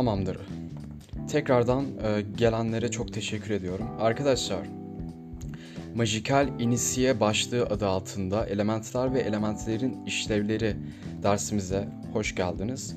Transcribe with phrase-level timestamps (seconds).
[0.00, 0.36] Tamamdır.
[1.30, 3.86] Tekrardan e, gelenlere çok teşekkür ediyorum.
[3.98, 4.66] Arkadaşlar,
[5.94, 10.76] Majikal İnisiye başlığı adı altında elementler ve elementlerin işlevleri
[11.22, 12.94] dersimize hoş geldiniz.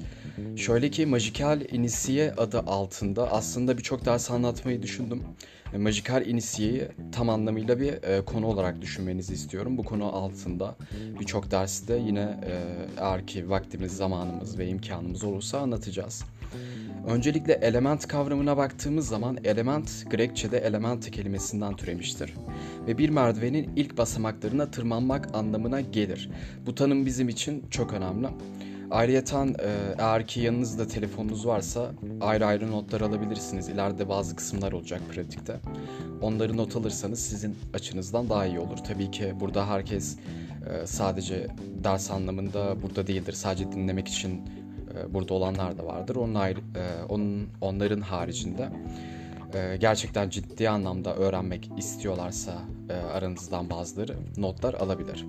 [0.56, 5.24] Şöyle ki Majikal İnisiye adı altında aslında birçok ders anlatmayı düşündüm.
[5.74, 9.78] E, Majikal İnisiye'yi tam anlamıyla bir e, konu olarak düşünmenizi istiyorum.
[9.78, 10.76] Bu konu altında
[11.20, 12.62] birçok derste yine e,
[12.98, 16.24] eğer ki vaktimiz, zamanımız ve imkanımız olursa anlatacağız.
[17.08, 22.34] Öncelikle element kavramına baktığımız zaman element Grekçe'de element kelimesinden türemiştir
[22.88, 26.30] ve bir merdivenin ilk basamaklarına tırmanmak anlamına gelir.
[26.66, 28.28] Bu tanım bizim için çok önemli.
[28.92, 33.70] Ayrıyeten e, eğer ki yanınızda telefonunuz varsa ayrı ayrı notlar alabilirsiniz.
[33.70, 35.60] İleride bazı kısımlar olacak pratikte.
[36.22, 38.78] Onları not alırsanız sizin açınızdan daha iyi olur.
[38.78, 40.18] Tabii ki burada herkes
[40.70, 41.48] e, sadece
[41.84, 43.34] ders anlamında burada değildir.
[43.34, 44.42] Sadece dinlemek için
[44.98, 46.16] e, burada olanlar da vardır.
[46.16, 46.60] Onun ayrı,
[47.10, 48.70] onun onların haricinde
[49.80, 52.54] gerçekten ciddi anlamda öğrenmek istiyorlarsa
[53.14, 55.26] aranızdan bazıları notlar alabilir.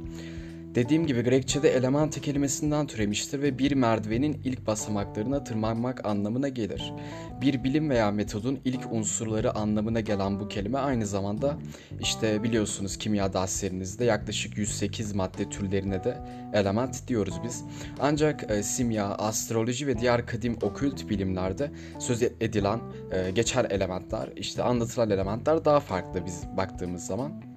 [0.74, 6.92] Dediğim gibi Grekçe'de elementi kelimesinden türemiştir ve bir merdivenin ilk basamaklarına tırmanmak anlamına gelir.
[7.40, 11.58] Bir bilim veya metodun ilk unsurları anlamına gelen bu kelime aynı zamanda
[12.00, 16.18] işte biliyorsunuz kimya derslerinizde yaklaşık 108 madde türlerine de
[16.52, 17.64] element diyoruz biz.
[18.00, 22.80] Ancak e, simya, astroloji ve diğer kadim okült bilimlerde söz edilen
[23.12, 27.53] e, geçer elementler, işte anlatılan elementler daha farklı biz baktığımız zaman.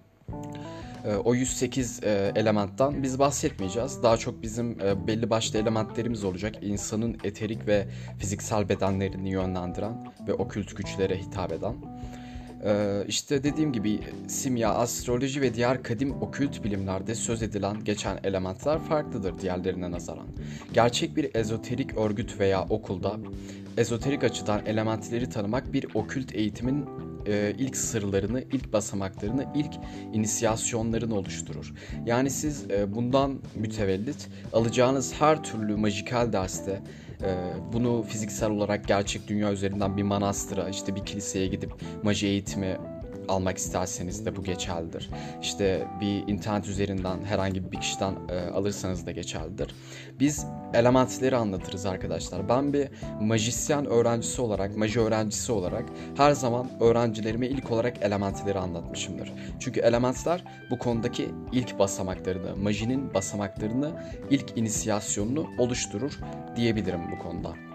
[1.07, 4.03] Ee, o 108 e, elementten biz bahsetmeyeceğiz.
[4.03, 6.55] Daha çok bizim e, belli başlı elementlerimiz olacak.
[6.61, 11.75] İnsanın eterik ve fiziksel bedenlerini yönlendiren ve okült güçlere hitap eden.
[13.07, 19.39] İşte dediğim gibi simya, astroloji ve diğer kadim okült bilimlerde söz edilen geçen elementler farklıdır
[19.39, 20.27] diğerlerine nazaran.
[20.73, 23.17] Gerçek bir ezoterik örgüt veya okulda
[23.77, 26.85] ezoterik açıdan elementleri tanımak bir okült eğitimin
[27.27, 29.73] e, ilk sırlarını, ilk basamaklarını, ilk
[30.13, 31.73] inisiyasyonlarını oluşturur.
[32.05, 36.81] Yani siz e, bundan mütevellit alacağınız her türlü majikal derste
[37.23, 37.35] e,
[37.73, 41.71] bunu fiziksel olarak gerçek dünya üzerinden bir manastıra, işte bir kiliseye gidip
[42.03, 42.77] maji eğitimi
[43.27, 45.09] almak isterseniz de bu geçerlidir.
[45.41, 49.75] İşte bir internet üzerinden herhangi bir kişiden e, alırsanız da geçerlidir.
[50.19, 52.49] Biz elementleri anlatırız arkadaşlar.
[52.49, 52.87] Ben bir
[53.21, 55.85] majisyen öğrencisi olarak, maji öğrencisi olarak
[56.17, 59.33] her zaman öğrencilerime ilk olarak elementleri anlatmışımdır.
[59.59, 63.91] Çünkü elementler bu konudaki ilk basamaklarını, majinin basamaklarını,
[64.29, 66.19] ilk inisiyasyonunu oluşturur
[66.55, 67.66] diyebilirim bu konuda.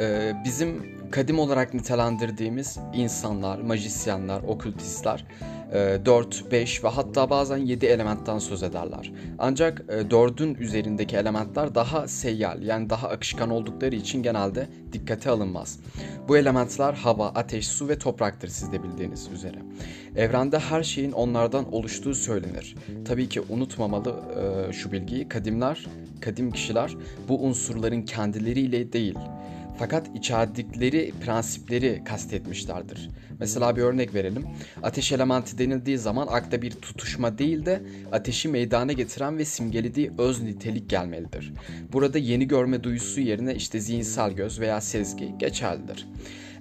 [0.00, 5.24] Ee, bizim kadim olarak nitelendirdiğimiz insanlar, majisyenler, okültistler
[5.72, 9.12] 4, e, 5 ve hatta bazen 7 elementten söz ederler.
[9.38, 9.78] Ancak
[10.10, 15.78] 4'ün e, üzerindeki elementler daha seyyal yani daha akışkan oldukları için genelde dikkate alınmaz.
[16.28, 19.58] Bu elementler hava, ateş, su ve topraktır siz de bildiğiniz üzere.
[20.16, 22.76] Evrende her şeyin onlardan oluştuğu söylenir.
[23.04, 24.14] Tabii ki unutmamalı
[24.68, 25.86] e, şu bilgiyi kadimler,
[26.20, 26.96] kadim kişiler
[27.28, 29.18] bu unsurların kendileriyle değil
[29.78, 33.10] fakat içerdikleri prensipleri kastetmişlerdir.
[33.40, 34.44] Mesela bir örnek verelim.
[34.82, 37.82] Ateş elementi denildiği zaman akla bir tutuşma değil de
[38.12, 41.52] ateşi meydana getiren ve simgelediği öz nitelik gelmelidir.
[41.92, 46.06] Burada yeni görme duyusu yerine işte zihinsel göz veya sezgi geçerlidir.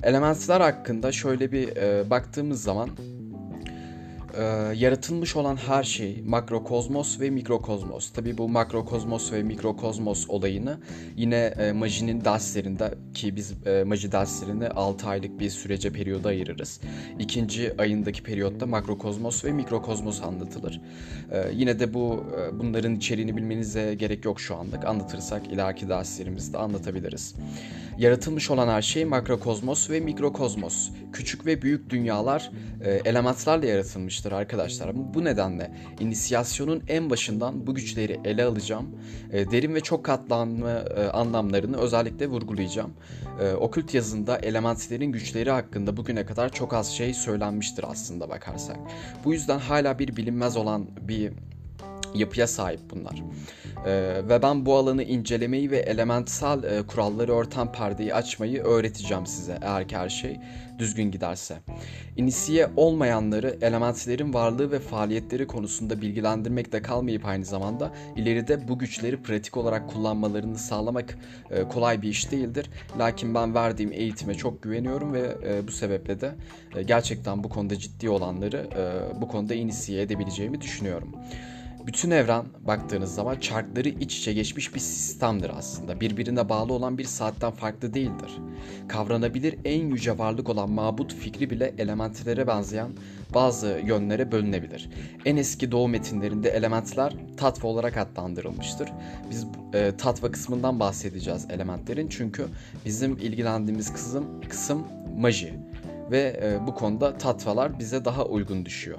[0.04, 2.90] Elementler hakkında şöyle bir e, baktığımız zaman
[4.38, 4.44] e,
[4.76, 8.12] yaratılmış olan her şey makrokozmos ve mikrokozmos.
[8.12, 10.80] Tabi bu makrokozmos ve mikrokozmos olayını
[11.16, 16.82] yine e, Maji'nin derslerinde ki biz e, Maji derslerini 6 aylık bir sürece periyoda ayırırız.
[17.20, 20.82] İkinci ayındaki periyotta makrokozmos ve mikrokozmos anlatılır.
[21.32, 24.86] E, yine de bu e, bunların içeriğini bilmenize gerek yok şu anlık.
[24.86, 27.36] Anlatırsak ileriki derslerimizde anlatabiliriz.
[27.98, 30.90] Yaratılmış olan her şey makrokozmos ve mikrokozmos.
[31.14, 35.14] Küçük ve büyük dünyalar e, elementlerle yaratılmıştır arkadaşlar.
[35.14, 38.88] Bu nedenle inisiyasyonun en başından bu güçleri ele alacağım.
[39.32, 42.94] E, derin ve çok katlanma e, anlamlarını özellikle vurgulayacağım.
[43.42, 48.78] E, okült yazında elementlerin güçleri hakkında bugüne kadar çok az şey söylenmiştir aslında bakarsak.
[49.26, 51.34] Bu yüzden hala bir bilinmez olan bir
[52.16, 53.24] yapıya sahip bunlar.
[53.86, 59.60] Ee, ve ben bu alanı incelemeyi ve elementsel e, kuralları örten perdeyi açmayı öğreteceğim size
[59.62, 60.40] eğer ki her şey
[60.80, 61.58] düzgün giderse.
[62.18, 69.58] İnisiye olmayanları elementlerin varlığı ve faaliyetleri konusunda bilgilendirmekte kalmayıp aynı zamanda ileride bu güçleri pratik
[69.58, 71.18] olarak kullanmalarını sağlamak
[71.52, 72.70] e, kolay bir iş değildir.
[73.00, 76.36] Lakin ben verdiğim eğitime çok güveniyorum ve e, bu sebeple de
[76.76, 81.16] e, gerçekten bu konuda ciddi olanları e, bu konuda inisiye edebileceğimi düşünüyorum.
[81.88, 86.00] Bütün evren baktığınız zaman çarkları iç içe geçmiş bir sistemdir aslında.
[86.00, 88.32] Birbirine bağlı olan bir saatten farklı değildir.
[88.88, 92.90] Kavranabilir en yüce varlık olan mabut fikri bile elementlere benzeyen
[93.34, 94.90] bazı yönlere bölünebilir.
[95.26, 98.90] En eski doğu metinlerinde elementler tatva olarak adlandırılmıştır.
[99.30, 102.46] Biz e, tatva kısmından bahsedeceğiz elementlerin çünkü
[102.86, 105.54] bizim ilgilendiğimiz kısım, kısım maji
[106.12, 108.98] ve e, bu konuda tatvalar bize daha uygun düşüyor.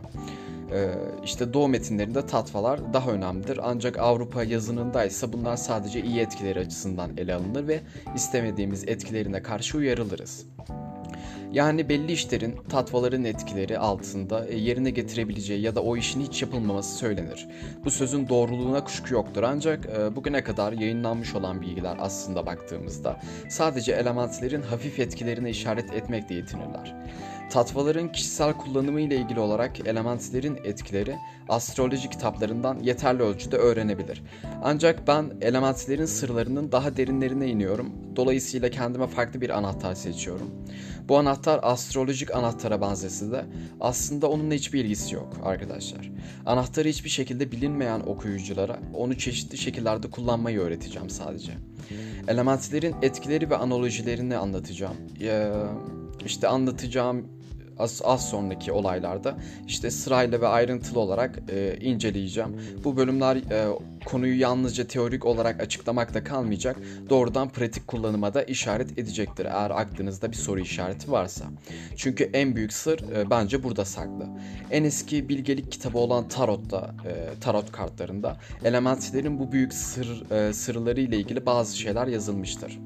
[0.73, 0.91] E,
[1.25, 7.35] işte Doğu metinlerinde tatvalar daha önemlidir ancak Avrupa yazınındaysa bunlar sadece iyi etkileri açısından ele
[7.35, 7.81] alınır ve
[8.15, 10.47] istemediğimiz etkilerine karşı uyarılırız.
[11.53, 16.97] Yani belli işlerin tatvaların etkileri altında e, yerine getirebileceği ya da o işin hiç yapılmaması
[16.97, 17.49] söylenir.
[17.85, 23.93] Bu sözün doğruluğuna kuşku yoktur ancak e, bugüne kadar yayınlanmış olan bilgiler aslında baktığımızda sadece
[23.93, 26.95] elementlerin hafif etkilerine işaret etmekle yetinirler.
[27.51, 31.17] Tatvaların kişisel kullanımı ile ilgili olarak elementlerin etkileri
[31.49, 34.23] astroloji kitaplarından yeterli ölçüde öğrenebilir.
[34.63, 37.93] Ancak ben elementlerin sırlarının daha derinlerine iniyorum.
[38.17, 40.51] Dolayısıyla kendime farklı bir anahtar seçiyorum.
[41.09, 43.45] Bu anahtar astrolojik anahtara benzese de
[43.81, 46.11] aslında onunla hiçbir ilgisi yok arkadaşlar.
[46.47, 51.53] Anahtarı hiçbir şekilde bilinmeyen okuyuculara onu çeşitli şekillerde kullanmayı öğreteceğim sadece.
[52.29, 54.97] Elementlerin etkileri ve analojilerini anlatacağım.
[55.21, 55.53] Ee,
[56.25, 57.36] işte anlatacağım
[57.79, 59.37] az, az sonraki olaylarda
[59.67, 62.61] işte sırayla ve ayrıntılı olarak e, inceleyeceğim.
[62.85, 66.77] Bu bölümler e, konuyu yalnızca teorik olarak açıklamakta kalmayacak,
[67.11, 71.45] doğrudan pratik kullanıma da işaret edecektir eğer aklınızda bir soru işareti varsa.
[71.97, 74.27] Çünkü en büyük sır e, bence burada saklı.
[74.71, 81.01] En eski bilgelik kitabı olan Tarot'ta, e, Tarot kartlarında elementlerin bu büyük sır e, sırları
[81.01, 82.79] ile ilgili bazı şeyler yazılmıştır.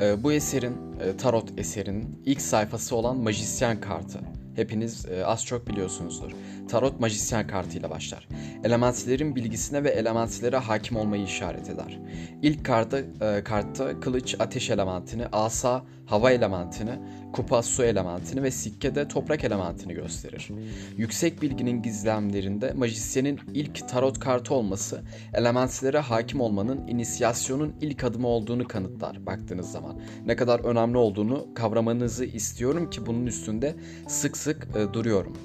[0.00, 4.20] E, bu eserin, e, Tarot eserinin ilk sayfası olan Majisyen kartı.
[4.56, 6.32] Hepiniz e, az çok biliyorsunuzdur.
[6.68, 8.28] Tarot majisyen kartıyla başlar.
[8.64, 11.98] Elementlerin bilgisine ve elementlere hakim olmayı işaret eder.
[12.42, 16.90] İlk kartta, e, kartta kılıç ateş elementini, asa hava elementini,
[17.32, 20.48] kupa su elementini ve sikke de toprak elementini gösterir.
[20.96, 25.02] Yüksek bilginin gizlemlerinde majisyenin ilk tarot kartı olması
[25.34, 30.00] elementlere hakim olmanın inisiyasyonun ilk adımı olduğunu kanıtlar baktığınız zaman.
[30.26, 33.74] Ne kadar önemli olduğunu kavramanızı istiyorum ki bunun üstünde
[34.08, 35.36] sık sık e, duruyorum.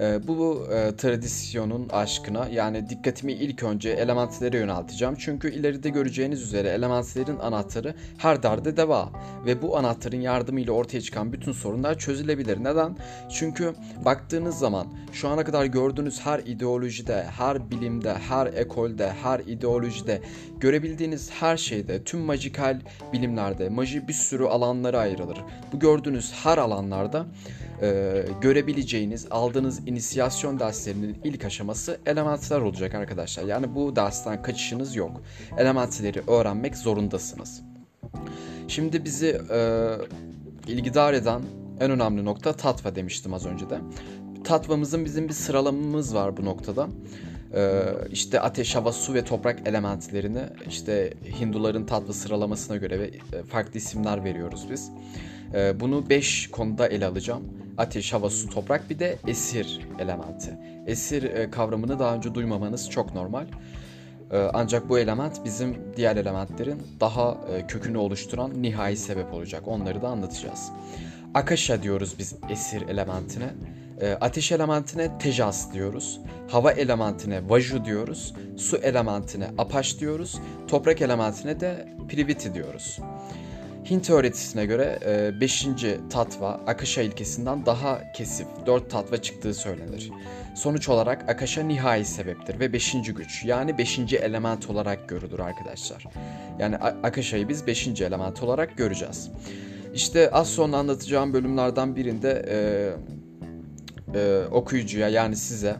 [0.00, 5.14] E, bu e, tradisyonun aşkına yani dikkatimi ilk önce elementlere yönelteceğim.
[5.18, 9.10] Çünkü ileride göreceğiniz üzere elementlerin anahtarı her derde deva
[9.46, 12.64] ve bu anahtarın yardımıyla ortaya çıkan bütün sorunlar çözülebilir.
[12.64, 12.96] Neden?
[13.30, 13.74] Çünkü
[14.04, 20.20] baktığınız zaman şu ana kadar gördüğünüz her ideolojide, her bilimde, her ekolde, her ideolojide
[20.60, 22.80] görebildiğiniz her şeyde, tüm majikal
[23.12, 25.38] bilimlerde, maji bir sürü alanlara ayrılır.
[25.72, 27.26] Bu gördüğünüz her alanlarda
[27.82, 33.44] e, görebileceğiniz, aldığınız inisiyasyon derslerinin ilk aşaması elementler olacak arkadaşlar.
[33.44, 35.22] Yani bu dersten kaçışınız yok.
[35.58, 37.62] Elementleri öğrenmek zorundasınız.
[38.68, 39.90] Şimdi bizi e,
[40.66, 41.42] ilgidar eden
[41.80, 43.78] en önemli nokta tatva demiştim az önce de.
[44.44, 46.88] Tatvamızın bizim bir sıralamamız var bu noktada.
[47.54, 47.82] Ee,
[48.12, 54.24] işte ateş, hava, su ve toprak elementlerini işte Hinduların tatlı sıralamasına göre e, farklı isimler
[54.24, 54.90] veriyoruz biz.
[55.54, 57.59] Ee, bunu 5 konuda ele alacağım.
[57.80, 60.58] Ateş, hava, su, toprak bir de esir elementi.
[60.86, 63.46] Esir e, kavramını daha önce duymamanız çok normal.
[64.32, 69.62] Ee, ancak bu element bizim diğer elementlerin daha e, kökünü oluşturan nihai sebep olacak.
[69.66, 70.72] Onları da anlatacağız.
[71.34, 73.50] Akasha diyoruz biz esir elementine.
[74.20, 76.20] Ateş elementine tejas diyoruz.
[76.48, 78.34] Hava elementine vaju diyoruz.
[78.56, 80.40] Su elementine apaş diyoruz.
[80.68, 82.98] Toprak elementine de priviti diyoruz.
[83.90, 84.98] Hint öğretisine göre
[85.40, 85.66] 5.
[85.66, 90.10] E, tatva Akasha ilkesinden daha kesif 4 tatva çıktığı söylenir.
[90.54, 92.96] Sonuç olarak Akasha nihai sebeptir ve 5.
[93.14, 93.98] güç yani 5.
[93.98, 96.04] element olarak görülür arkadaşlar.
[96.58, 98.00] Yani Akasha'yı biz 5.
[98.00, 99.30] element olarak göreceğiz.
[99.94, 105.76] İşte az sonra anlatacağım bölümlerden birinde e, e, okuyucuya yani size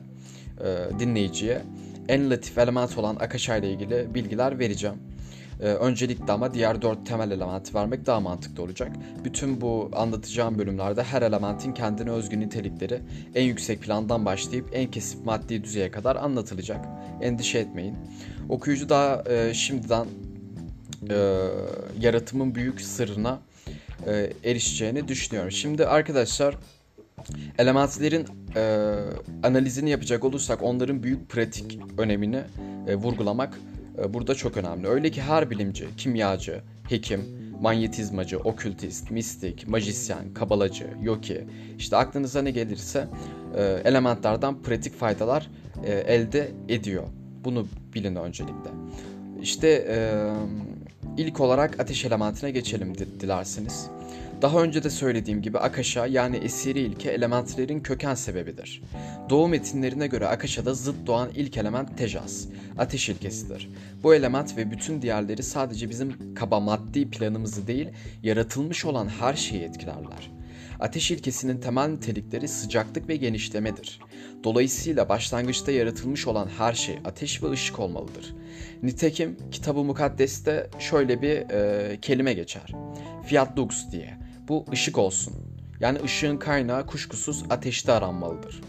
[0.61, 1.63] e, dinleyiciye
[2.09, 5.10] en latif element olan Akasha ile ilgili bilgiler vereceğim.
[5.63, 8.93] Ee, öncelikle ama diğer dört temel elementi vermek daha mantıklı olacak.
[9.25, 13.01] Bütün bu anlatacağım bölümlerde her elementin kendine özgü nitelikleri
[13.35, 16.87] en yüksek plandan başlayıp en kesip maddi düzeye kadar anlatılacak.
[17.21, 17.97] Endişe etmeyin.
[18.49, 20.07] Okuyucu daha e, şimdiden
[21.11, 21.47] e,
[22.01, 23.39] yaratımın büyük sırrına
[24.07, 25.51] e, erişeceğini düşünüyorum.
[25.51, 26.57] Şimdi arkadaşlar
[27.59, 28.27] elementlerin
[28.57, 28.95] e,
[29.43, 32.41] analizini yapacak olursak onların büyük pratik önemini
[32.89, 33.59] e, vurgulamak
[34.09, 34.89] burada çok önemli.
[34.89, 37.21] Öyle ki her bilimci, kimyacı, hekim,
[37.61, 41.45] manyetizmacı, okültist, mistik, majisyen, kabalacı, yoki,
[41.79, 43.09] işte aklınıza ne gelirse
[43.57, 45.51] e, elementlerden pratik faydalar
[45.85, 47.05] e, elde ediyor.
[47.45, 48.71] Bunu bilin öncelikle.
[49.43, 49.99] İşte e,
[51.17, 53.91] ilk olarak ateş elementine geçelim dilerseniz.
[54.43, 58.83] Daha önce de söylediğim gibi Akasha yani esiri ilke elementlerin köken sebebidir.
[59.31, 62.47] Doğu metinlerine göre Akasha'da zıt doğan ilk element Tejas,
[62.79, 63.71] ateş ilkesidir.
[64.03, 67.89] Bu element ve bütün diğerleri sadece bizim kaba maddi planımızı değil,
[68.23, 70.31] yaratılmış olan her şeyi etkilerler.
[70.81, 74.01] Ateş ilkesinin temel nitelikleri sıcaklık ve genişlemedir.
[74.45, 78.35] Dolayısıyla başlangıçta yaratılmış olan her şey ateş ve ışık olmalıdır.
[78.83, 82.73] Nitekim kitabı mukaddeste şöyle bir e, kelime geçer.
[83.27, 84.20] Fiat lux diye.
[84.51, 85.35] Bu ışık olsun.
[85.81, 88.61] Yani ışığın kaynağı kuşkusuz ateşte aranmalıdır.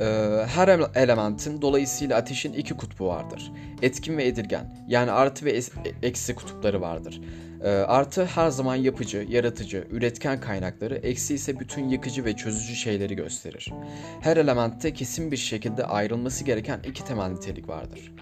[0.00, 0.04] Ee,
[0.46, 3.52] her elementin dolayısıyla ateşin iki kutbu vardır.
[3.82, 5.60] Etkin ve edilgen yani artı ve
[6.02, 7.20] eksi kutupları vardır.
[7.64, 13.16] Ee, artı her zaman yapıcı, yaratıcı, üretken kaynakları, eksi ise bütün yıkıcı ve çözücü şeyleri
[13.16, 13.72] gösterir.
[14.20, 18.12] Her elementte kesin bir şekilde ayrılması gereken iki temel nitelik vardır.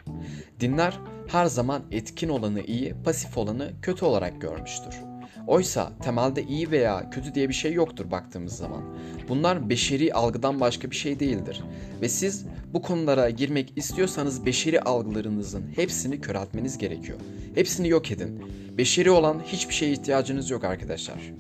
[0.61, 5.16] Dinler her zaman etkin olanı iyi, pasif olanı kötü olarak görmüştür.
[5.47, 8.83] Oysa temelde iyi veya kötü diye bir şey yoktur baktığımız zaman.
[9.29, 11.63] Bunlar beşeri algıdan başka bir şey değildir.
[12.01, 17.19] Ve siz bu konulara girmek istiyorsanız beşeri algılarınızın hepsini köreltmeniz gerekiyor.
[17.55, 18.43] Hepsini yok edin.
[18.79, 21.33] Beşeri olan hiçbir şeye ihtiyacınız yok arkadaşlar.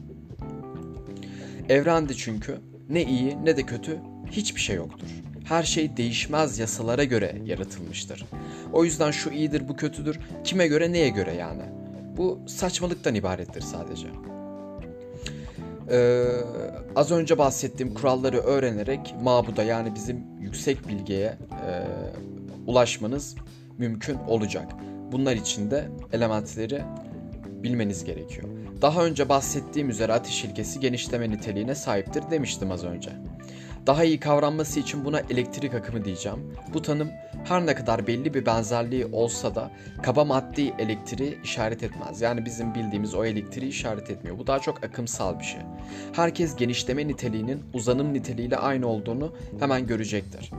[1.68, 2.58] Evrende çünkü
[2.88, 3.98] ne iyi ne de kötü
[4.30, 5.08] hiçbir şey yoktur.
[5.44, 8.24] Her şey değişmez yasalara göre yaratılmıştır.
[8.72, 11.75] O yüzden şu iyidir bu kötüdür kime göre neye göre yani.
[12.16, 14.06] Bu saçmalıktan ibarettir sadece.
[15.90, 16.24] Ee,
[16.96, 21.38] az önce bahsettiğim kuralları öğrenerek mabuda yani bizim yüksek bilgiye e,
[22.66, 23.34] ulaşmanız
[23.78, 24.72] mümkün olacak.
[25.12, 26.82] Bunlar için de elementleri
[27.44, 28.48] bilmeniz gerekiyor.
[28.82, 33.10] Daha önce bahsettiğim üzere ateş ilkesi genişleme niteliğine sahiptir demiştim az önce.
[33.86, 36.38] Daha iyi kavranması için buna elektrik akımı diyeceğim.
[36.74, 37.10] Bu tanım
[37.44, 39.70] her ne kadar belli bir benzerliği olsa da
[40.02, 42.20] kaba maddi elektriği işaret etmez.
[42.20, 44.38] Yani bizim bildiğimiz o elektriği işaret etmiyor.
[44.38, 45.60] Bu daha çok akımsal bir şey.
[46.12, 50.50] Herkes genişleme niteliğinin uzanım niteliğiyle aynı olduğunu hemen görecektir.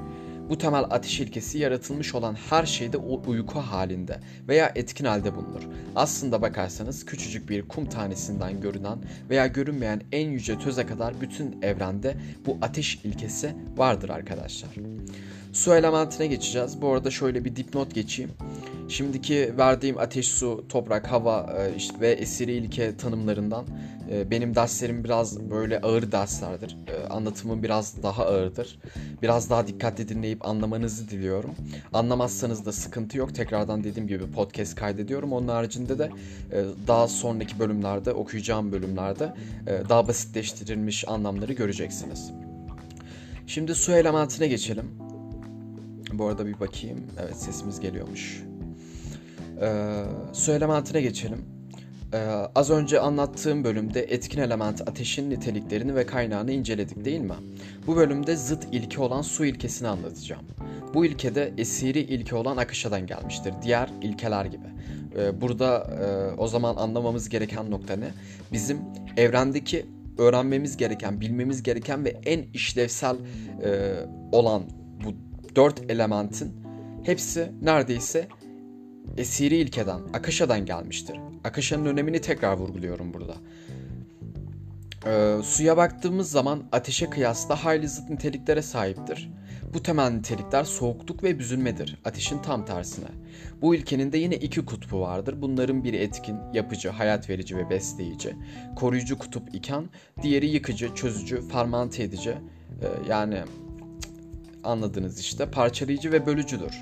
[0.50, 5.64] Bu temel ateş ilkesi yaratılmış olan her şeyde uyku halinde veya etkin halde bulunur.
[5.96, 9.00] Aslında bakarsanız küçücük bir kum tanesinden görünen
[9.30, 14.70] veya görünmeyen en yüce töze kadar bütün evrende bu ateş ilkesi vardır arkadaşlar.
[15.54, 16.82] Su elementine geçeceğiz.
[16.82, 18.32] Bu arada şöyle bir dipnot geçeyim.
[18.90, 23.66] Şimdiki verdiğim ateş, su, toprak, hava e, işte ve esiri ilke tanımlarından
[24.12, 26.78] e, benim derslerim biraz böyle ağır derslerdir.
[26.88, 28.80] E, anlatımım biraz daha ağırdır.
[29.22, 31.52] Biraz daha dikkatli dinleyip anlamanızı diliyorum.
[31.94, 33.36] Anlamazsanız da sıkıntı yok.
[33.36, 35.34] Tekrardan dediğim gibi podcast kaydediyorum.
[35.34, 36.10] Onun haricinde de
[36.88, 39.34] daha sonraki bölümlerde, okuyacağım bölümlerde
[39.90, 42.32] daha basitleştirilmiş anlamları göreceksiniz.
[43.48, 44.92] Şimdi su elementine geçelim.
[46.14, 47.04] Bu arada bir bakayım.
[47.20, 48.44] Evet sesimiz geliyormuş.
[49.62, 51.46] Ee, su elementine geçelim.
[52.14, 52.18] Ee,
[52.56, 57.34] az önce anlattığım bölümde etkin element ateşin niteliklerini ve kaynağını inceledik değil mi?
[57.88, 60.46] Bu bölümde zıt ilke olan su ilkesini anlatacağım.
[60.94, 63.54] Bu ilkede esiri ilke olan akışadan gelmiştir.
[63.64, 64.66] Diğer ilkeler gibi.
[65.18, 68.10] Ee, burada e, o zaman anlamamız gereken nokta ne?
[68.52, 68.78] Bizim
[69.18, 69.86] evrendeki
[70.18, 73.16] öğrenmemiz gereken, bilmemiz gereken ve en işlevsel
[73.64, 73.94] e,
[74.32, 74.64] olan
[75.06, 75.14] bu
[75.56, 76.54] dört elementin
[77.04, 78.28] hepsi neredeyse
[79.18, 81.20] esiri ilkeden, Akasha'dan gelmiştir.
[81.44, 83.36] Akasha'nın önemini tekrar vurguluyorum burada.
[85.06, 89.30] Ee, suya baktığımız zaman ateşe kıyasla hayli zıt niteliklere sahiptir.
[89.74, 93.08] Bu temel nitelikler soğukluk ve büzülmedir, ateşin tam tersine.
[93.62, 95.42] Bu ilkenin de yine iki kutbu vardır.
[95.42, 98.36] Bunların biri etkin, yapıcı, hayat verici ve besleyici.
[98.76, 99.90] Koruyucu kutup iken,
[100.22, 102.30] diğeri yıkıcı, çözücü, fermante edici.
[102.30, 103.42] Ee, yani
[104.64, 106.74] anladınız işte, parçalayıcı ve bölücüdür.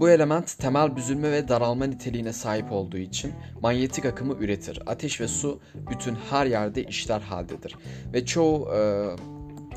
[0.00, 4.82] Bu element temel büzülme ve daralma niteliğine sahip olduğu için manyetik akımı üretir.
[4.86, 7.76] Ateş ve su bütün her yerde işler haldedir.
[8.12, 9.06] Ve çoğu e,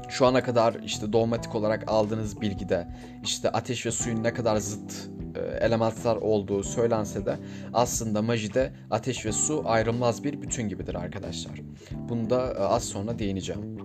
[0.10, 2.88] şu ana kadar işte dogmatik olarak aldığınız bilgide
[3.24, 7.38] işte ateş ve suyun ne kadar zıt e, elementler olduğu söylense de
[7.74, 11.62] aslında majide ateş ve su ayrılmaz bir bütün gibidir arkadaşlar.
[12.10, 13.78] Bunu da e, az sonra değineceğim.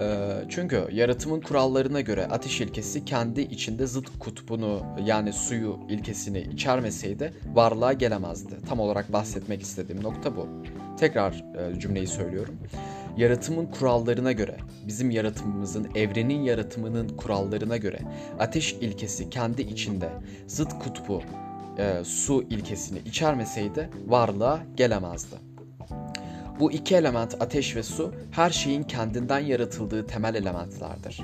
[0.00, 7.32] Ee, çünkü yaratımın kurallarına göre ateş ilkesi kendi içinde zıt kutbunu yani suyu ilkesini içermeseydi
[7.54, 8.54] varlığa gelemezdi.
[8.68, 10.48] Tam olarak bahsetmek istediğim nokta bu.
[10.98, 12.58] Tekrar e, cümleyi söylüyorum.
[13.16, 17.98] Yaratımın kurallarına göre, bizim yaratımımızın, evrenin yaratımının kurallarına göre
[18.38, 20.08] ateş ilkesi kendi içinde
[20.46, 21.22] zıt kutbu
[21.78, 25.49] e, su ilkesini içermeseydi varlığa gelemezdi.
[26.60, 31.20] Bu iki element ateş ve su her şeyin kendinden yaratıldığı temel elementlerdir.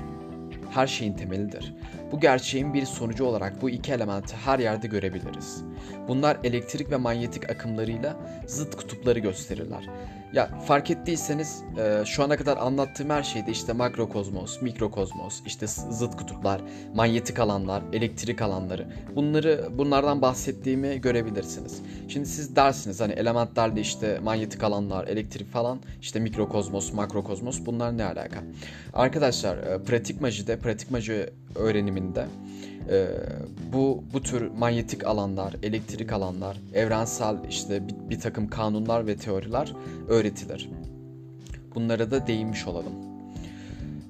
[0.71, 1.73] her şeyin temelidir.
[2.11, 5.63] Bu gerçeğin bir sonucu olarak bu iki elementi her yerde görebiliriz.
[6.07, 8.17] Bunlar elektrik ve manyetik akımlarıyla
[8.47, 9.89] zıt kutupları gösterirler.
[10.33, 16.15] Ya fark ettiyseniz e, şu ana kadar anlattığım her şeyde işte makrokozmos, mikrokozmos, işte zıt
[16.17, 16.61] kutuplar,
[16.95, 21.81] manyetik alanlar, elektrik alanları bunları bunlardan bahsettiğimi görebilirsiniz.
[22.07, 28.03] Şimdi siz dersiniz hani elementlerle işte manyetik alanlar, elektrik falan işte mikrokozmos, makrokozmos bunlar ne
[28.03, 28.43] alaka?
[28.93, 32.25] Arkadaşlar e, pratik majide, pratik maji öğreniminde
[32.89, 33.07] e,
[33.73, 39.73] bu bu tür manyetik alanlar, elektrik alanlar, evrensel işte bir, bir takım kanunlar ve teoriler
[40.07, 40.69] öğretilir.
[41.75, 42.93] Bunlara da değinmiş olalım.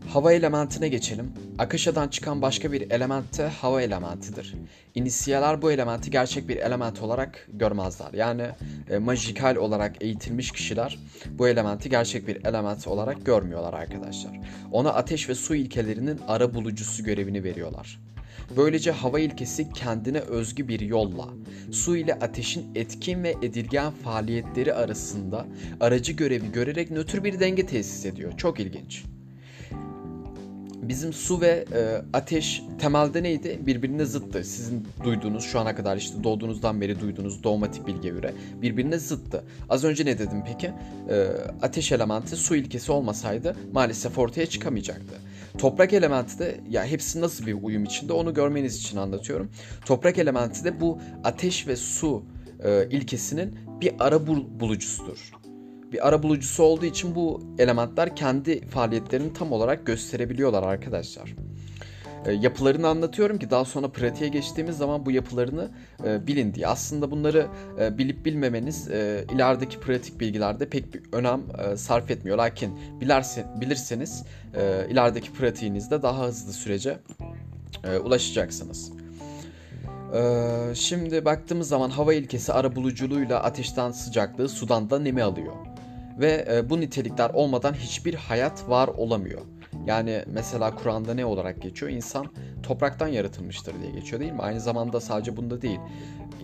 [0.09, 1.31] Hava elementine geçelim.
[1.57, 4.55] Akışadan çıkan başka bir element de hava elementidir.
[4.95, 8.13] İnisiyeler bu elementi gerçek bir element olarak görmezler.
[8.13, 8.43] Yani
[8.89, 10.99] e, majikal olarak eğitilmiş kişiler
[11.31, 14.39] bu elementi gerçek bir element olarak görmüyorlar arkadaşlar.
[14.71, 17.99] Ona ateş ve su ilkelerinin ara bulucusu görevini veriyorlar.
[18.57, 21.29] Böylece hava ilkesi kendine özgü bir yolla
[21.71, 25.45] su ile ateşin etkin ve edilgen faaliyetleri arasında
[25.79, 28.37] aracı görevi görerek nötr bir denge tesis ediyor.
[28.37, 29.03] Çok ilginç.
[30.81, 33.59] Bizim su ve e, ateş temelde neydi?
[33.65, 34.43] Birbirine zıttı.
[34.43, 39.43] Sizin duyduğunuz şu ana kadar işte doğduğunuzdan beri duyduğunuz dogmatik bilgiye göre birbirine zıttı.
[39.69, 40.71] Az önce ne dedim peki?
[41.09, 41.27] E,
[41.61, 45.15] ateş elementi su ilkesi olmasaydı maalesef ortaya çıkamayacaktı.
[45.57, 49.49] Toprak elementi de ya hepsi nasıl bir uyum içinde onu görmeniz için anlatıyorum.
[49.85, 52.23] Toprak elementi de bu ateş ve su
[52.63, 54.27] e, ilkesinin bir ara
[54.59, 55.31] bulucusudur.
[55.91, 61.35] Bir ara bulucusu olduğu için bu elementler kendi faaliyetlerini tam olarak gösterebiliyorlar arkadaşlar.
[62.27, 65.69] E, yapılarını anlatıyorum ki daha sonra pratiğe geçtiğimiz zaman bu yapılarını
[66.05, 66.67] e, bilin diye.
[66.67, 67.47] Aslında bunları
[67.79, 71.41] e, bilip bilmemeniz ilerideki pratik bilgilerde pek bir önem
[71.75, 72.37] sarf etmiyor.
[72.37, 72.79] Lakin
[73.61, 74.23] bilirseniz
[74.89, 76.97] ilerideki pratiğinizde daha hızlı sürece
[78.03, 78.91] ulaşacaksınız.
[80.73, 85.53] Şimdi baktığımız zaman hava ilkesi ara buluculuğuyla ateşten sıcaklığı, sudan da nemi alıyor.
[86.19, 89.41] Ve bu nitelikler olmadan hiçbir hayat var olamıyor.
[89.87, 91.91] Yani mesela Kur'an'da ne olarak geçiyor?
[91.91, 92.27] İnsan
[92.63, 94.41] topraktan yaratılmıştır diye geçiyor değil mi?
[94.41, 95.79] Aynı zamanda sadece bunda değil.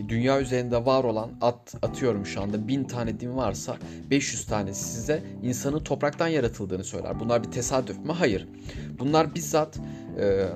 [0.08, 3.78] Dünya üzerinde var olan at atıyorum şu anda bin tane din varsa
[4.10, 7.20] 500 tanesi size insanın topraktan yaratıldığını söyler.
[7.20, 8.12] Bunlar bir tesadüf mü?
[8.12, 8.48] Hayır.
[9.00, 9.80] Bunlar bizzat
[10.20, 10.48] e,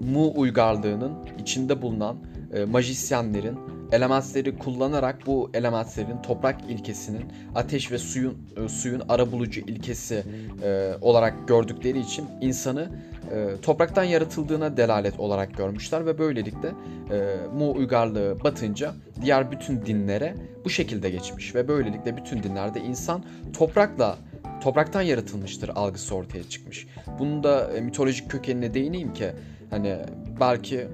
[0.00, 2.16] Mu uygarlığının içinde bulunan
[2.52, 3.58] e, majisyenlerin
[3.94, 10.24] elementleri kullanarak bu elementlerin toprak ilkesinin ateş ve suyun e, suyun arabulucu ilkesi
[10.62, 12.90] e, olarak gördükleri için insanı
[13.32, 20.34] e, topraktan yaratıldığına delalet olarak görmüşler ve böylelikle e, Mu uygarlığı batınca diğer bütün dinlere
[20.64, 23.24] bu şekilde geçmiş ve böylelikle bütün dinlerde insan
[23.58, 24.16] toprakla
[24.62, 26.86] topraktan yaratılmıştır algısı ortaya çıkmış.
[27.18, 29.30] Bunun da e, mitolojik kökenine değineyim ki
[29.70, 29.96] hani
[30.40, 30.88] belki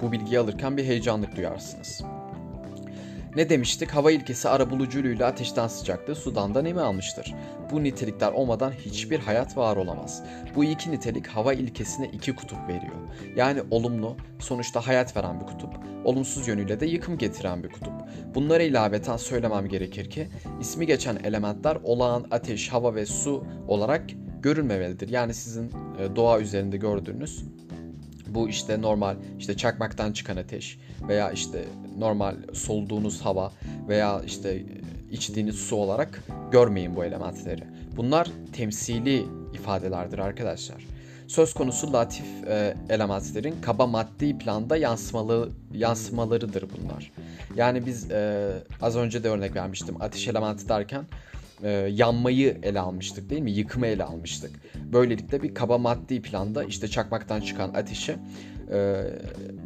[0.00, 2.02] bu bilgiyi alırken bir heyecanlık duyarsınız.
[3.36, 3.90] Ne demiştik?
[3.90, 7.34] Hava ilkesi arabuluculuğuyla ateşten sıcaklığı sudan da nemi almıştır.
[7.70, 10.22] Bu nitelikler olmadan hiçbir hayat var olamaz.
[10.54, 12.94] Bu iki nitelik hava ilkesine iki kutup veriyor.
[13.36, 17.92] Yani olumlu, sonuçta hayat veren bir kutup, olumsuz yönüyle de yıkım getiren bir kutup.
[18.34, 20.28] Bunlara ilaveten söylemem gerekir ki
[20.60, 24.04] ismi geçen elementler olağan ateş, hava ve su olarak
[24.42, 25.08] görülmemelidir.
[25.08, 27.44] Yani sizin e, doğa üzerinde gördüğünüz
[28.34, 31.64] bu işte normal işte çakmaktan çıkan ateş veya işte
[31.98, 33.52] normal soluduğunuz hava
[33.88, 34.62] veya işte
[35.10, 37.64] içtiğiniz su olarak görmeyin bu elementleri.
[37.96, 40.86] Bunlar temsili ifadelerdir arkadaşlar.
[41.26, 47.12] Söz konusu latif e, elementlerin kaba maddi planda yansımalı yansımalarıdır bunlar.
[47.56, 48.50] Yani biz e,
[48.82, 51.04] az önce de örnek vermiştim ateş elementi derken
[51.62, 53.50] e, yanmayı ele almıştık değil mi?
[53.50, 54.50] Yıkımı ele almıştık.
[54.92, 58.16] Böylelikle bir kaba maddi planda işte çakmaktan çıkan ateşi
[58.72, 59.04] e,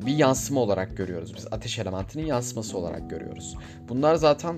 [0.06, 1.34] bir yansıma olarak görüyoruz.
[1.36, 3.56] Biz ateş elementinin yansıması olarak görüyoruz.
[3.88, 4.56] Bunlar zaten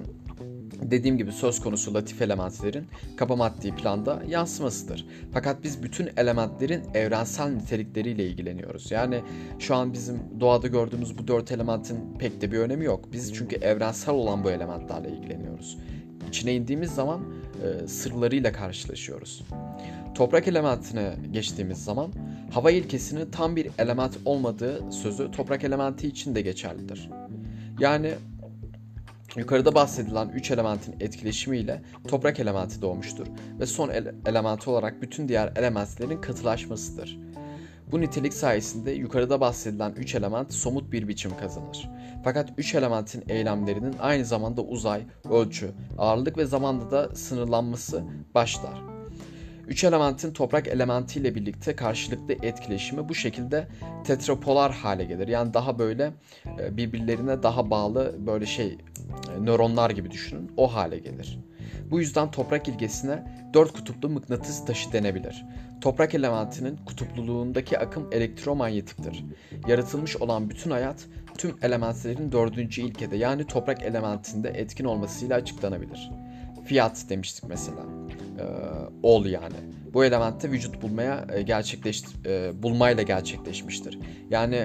[0.83, 5.07] dediğim gibi söz konusu latif elementlerin kaba maddi planda yansımasıdır.
[5.33, 8.91] Fakat biz bütün elementlerin evrensel nitelikleriyle ilgileniyoruz.
[8.91, 9.21] Yani
[9.59, 13.13] şu an bizim doğada gördüğümüz bu dört elementin pek de bir önemi yok.
[13.13, 15.79] Biz çünkü evrensel olan bu elementlerle ilgileniyoruz
[16.29, 17.21] içine indiğimiz zaman
[17.65, 19.43] e, sırlarıyla karşılaşıyoruz.
[20.15, 22.13] Toprak elementine geçtiğimiz zaman
[22.53, 27.11] hava ilkesinin tam bir element olmadığı sözü toprak elementi için de geçerlidir.
[27.79, 28.15] Yani
[29.37, 33.27] yukarıda bahsedilen 3 elementin etkileşimiyle toprak elementi doğmuştur
[33.61, 37.19] ve son ele- elementi olarak bütün diğer elementlerin katılaşmasıdır.
[37.93, 41.91] Bu nitelik sayesinde yukarıda bahsedilen 3 element somut bir biçim kazanır.
[42.25, 48.83] Fakat 3 elementin eylemlerinin aynı zamanda uzay, ölçü, ağırlık ve zamanda da sınırlanması başlar.
[49.69, 53.69] Üç elementin toprak elementiyle birlikte karşılıklı etkileşimi bu şekilde
[54.05, 55.29] tetrapolar hale gelir.
[55.29, 56.13] Yani daha böyle
[56.61, 60.53] e, birbirlerine daha bağlı böyle şey e, nöronlar gibi düşünün.
[60.57, 61.39] O hale gelir.
[61.91, 63.25] Bu yüzden toprak ilgesine
[63.55, 65.45] dört kutuplu mıknatıs taşı denebilir.
[65.81, 69.25] Toprak elementinin kutupluluğundaki akım elektromanyetiktir.
[69.69, 71.07] Yaratılmış olan bütün hayat
[71.39, 76.11] tüm elementlerin dördüncü ilkede yani toprak elementinde etkin olmasıyla açıklanabilir.
[76.65, 77.81] Fiyat demiştik mesela.
[78.39, 78.43] Ee,
[79.03, 79.57] ol yani.
[79.95, 83.99] Bu elementte vücut bulmaya e, gerçekleş e, bulmayla gerçekleşmiştir.
[84.31, 84.57] Yani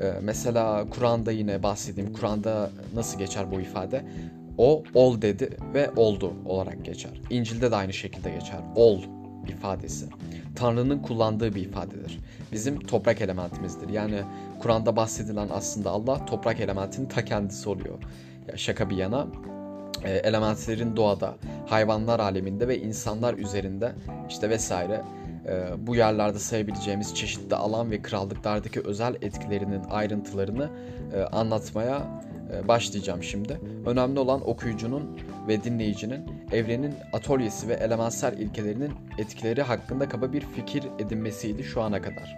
[0.00, 2.12] e, mesela Kur'an'da yine bahsedeyim.
[2.12, 4.04] Kur'an'da nasıl geçer bu ifade?
[4.58, 7.20] O ol dedi ve oldu olarak geçer.
[7.30, 8.60] İncil'de de aynı şekilde geçer.
[8.76, 9.02] Ol
[9.48, 10.06] ifadesi.
[10.56, 12.18] Tanrı'nın kullandığı bir ifadedir.
[12.52, 13.88] Bizim toprak elementimizdir.
[13.88, 14.20] Yani
[14.60, 17.98] Kur'an'da bahsedilen aslında Allah toprak elementinin ta kendisi oluyor.
[18.48, 19.26] Ya şaka bir yana
[20.04, 21.34] e, elementlerin doğada,
[21.66, 23.92] hayvanlar aleminde ve insanlar üzerinde
[24.28, 25.02] işte vesaire
[25.48, 30.70] e, bu yerlerde sayabileceğimiz çeşitli alan ve krallıklardaki özel etkilerinin ayrıntılarını
[31.14, 32.02] e, anlatmaya
[32.68, 33.60] başlayacağım şimdi.
[33.86, 36.20] Önemli olan okuyucunun ve dinleyicinin
[36.52, 42.36] evrenin atölyesi ve elementsel ilkelerinin etkileri hakkında kaba bir fikir edinmesiydi şu ana kadar.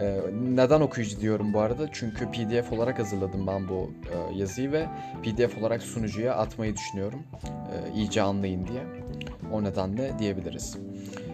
[0.00, 1.88] Ee, neden okuyucu diyorum bu arada?
[1.92, 4.86] Çünkü PDF olarak hazırladım ben bu e, yazıyı ve
[5.22, 7.22] PDF olarak sunucuya atmayı düşünüyorum.
[7.44, 8.82] E, iyice anlayın diye.
[9.52, 10.76] O nedenle diyebiliriz.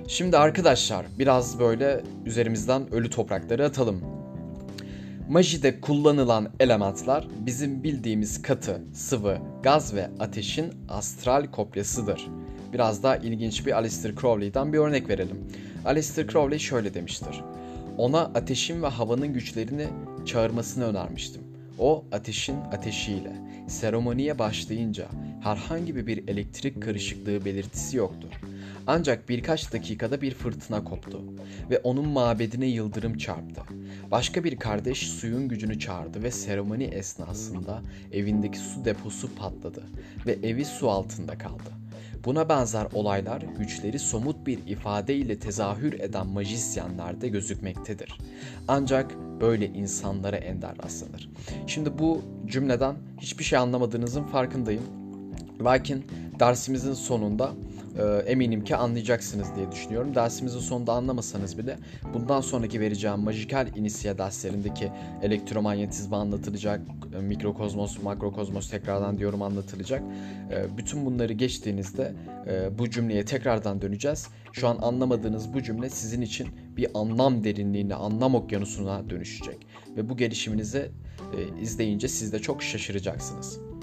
[0.08, 4.23] Şimdi arkadaşlar biraz böyle üzerimizden ölü toprakları atalım.
[5.28, 12.26] Majide kullanılan elementler bizim bildiğimiz katı, sıvı, gaz ve ateşin astral kopyasıdır.
[12.72, 15.36] Biraz daha ilginç bir Alistair Crowley'den bir örnek verelim.
[15.84, 17.40] Alistair Crowley şöyle demiştir.
[17.98, 19.86] Ona ateşin ve havanın güçlerini
[20.26, 21.42] çağırmasını önermiştim.
[21.78, 23.32] O ateşin ateşiyle
[23.68, 25.06] seremoniye başlayınca
[25.42, 28.28] herhangi bir elektrik karışıklığı belirtisi yoktu.
[28.86, 31.22] Ancak birkaç dakikada bir fırtına koptu
[31.70, 33.62] ve onun mabedine yıldırım çarptı.
[34.10, 39.82] Başka bir kardeş suyun gücünü çağırdı ve seremoni esnasında evindeki su deposu patladı
[40.26, 41.70] ve evi su altında kaldı.
[42.24, 48.18] Buna benzer olaylar güçleri somut bir ifade ile tezahür eden majisyenlerde gözükmektedir.
[48.68, 51.30] Ancak böyle insanlara ender rastlanır.
[51.66, 54.82] Şimdi bu cümleden hiçbir şey anlamadığınızın farkındayım.
[55.64, 56.04] Lakin
[56.40, 57.52] dersimizin sonunda
[58.26, 60.14] eminim ki anlayacaksınız diye düşünüyorum.
[60.14, 61.78] Dersimizin sonunda anlamasanız bile
[62.14, 66.80] bundan sonraki vereceğim Majikal İnisya derslerindeki elektromanyetizma anlatılacak,
[67.14, 70.02] e, mikrokozmos, makrokozmos tekrardan diyorum anlatılacak.
[70.50, 72.12] E, bütün bunları geçtiğinizde
[72.46, 74.28] e, bu cümleye tekrardan döneceğiz.
[74.52, 79.66] Şu an anlamadığınız bu cümle sizin için bir anlam derinliğine, anlam okyanusuna dönüşecek.
[79.96, 80.90] Ve bu gelişiminizi
[81.36, 83.73] e, izleyince siz de çok şaşıracaksınız.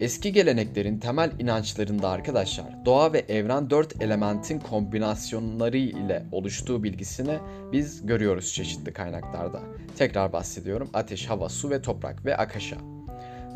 [0.00, 7.38] Eski geleneklerin temel inançlarında arkadaşlar doğa ve evren dört elementin kombinasyonları ile oluştuğu bilgisini
[7.72, 9.60] biz görüyoruz çeşitli kaynaklarda.
[9.98, 12.76] Tekrar bahsediyorum ateş, hava, su ve toprak ve akasha.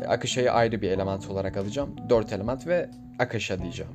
[0.07, 1.95] Akasha'yı ayrı bir element olarak alacağım.
[2.09, 3.91] Dört element ve akasha diyeceğim.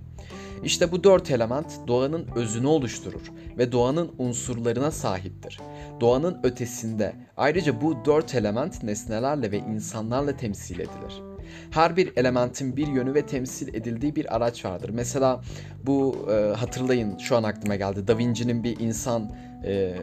[0.64, 5.60] İşte bu dört element doğanın özünü oluşturur ve doğanın unsurlarına sahiptir.
[6.00, 11.35] Doğanın ötesinde ayrıca bu dört element nesnelerle ve insanlarla temsil edilir.
[11.70, 14.90] Her bir elementin bir yönü ve temsil edildiği bir araç vardır.
[14.90, 15.40] Mesela
[15.86, 18.08] bu e, hatırlayın şu an aklıma geldi.
[18.08, 19.30] Da Vinci'nin bir insan
[19.64, 19.94] e,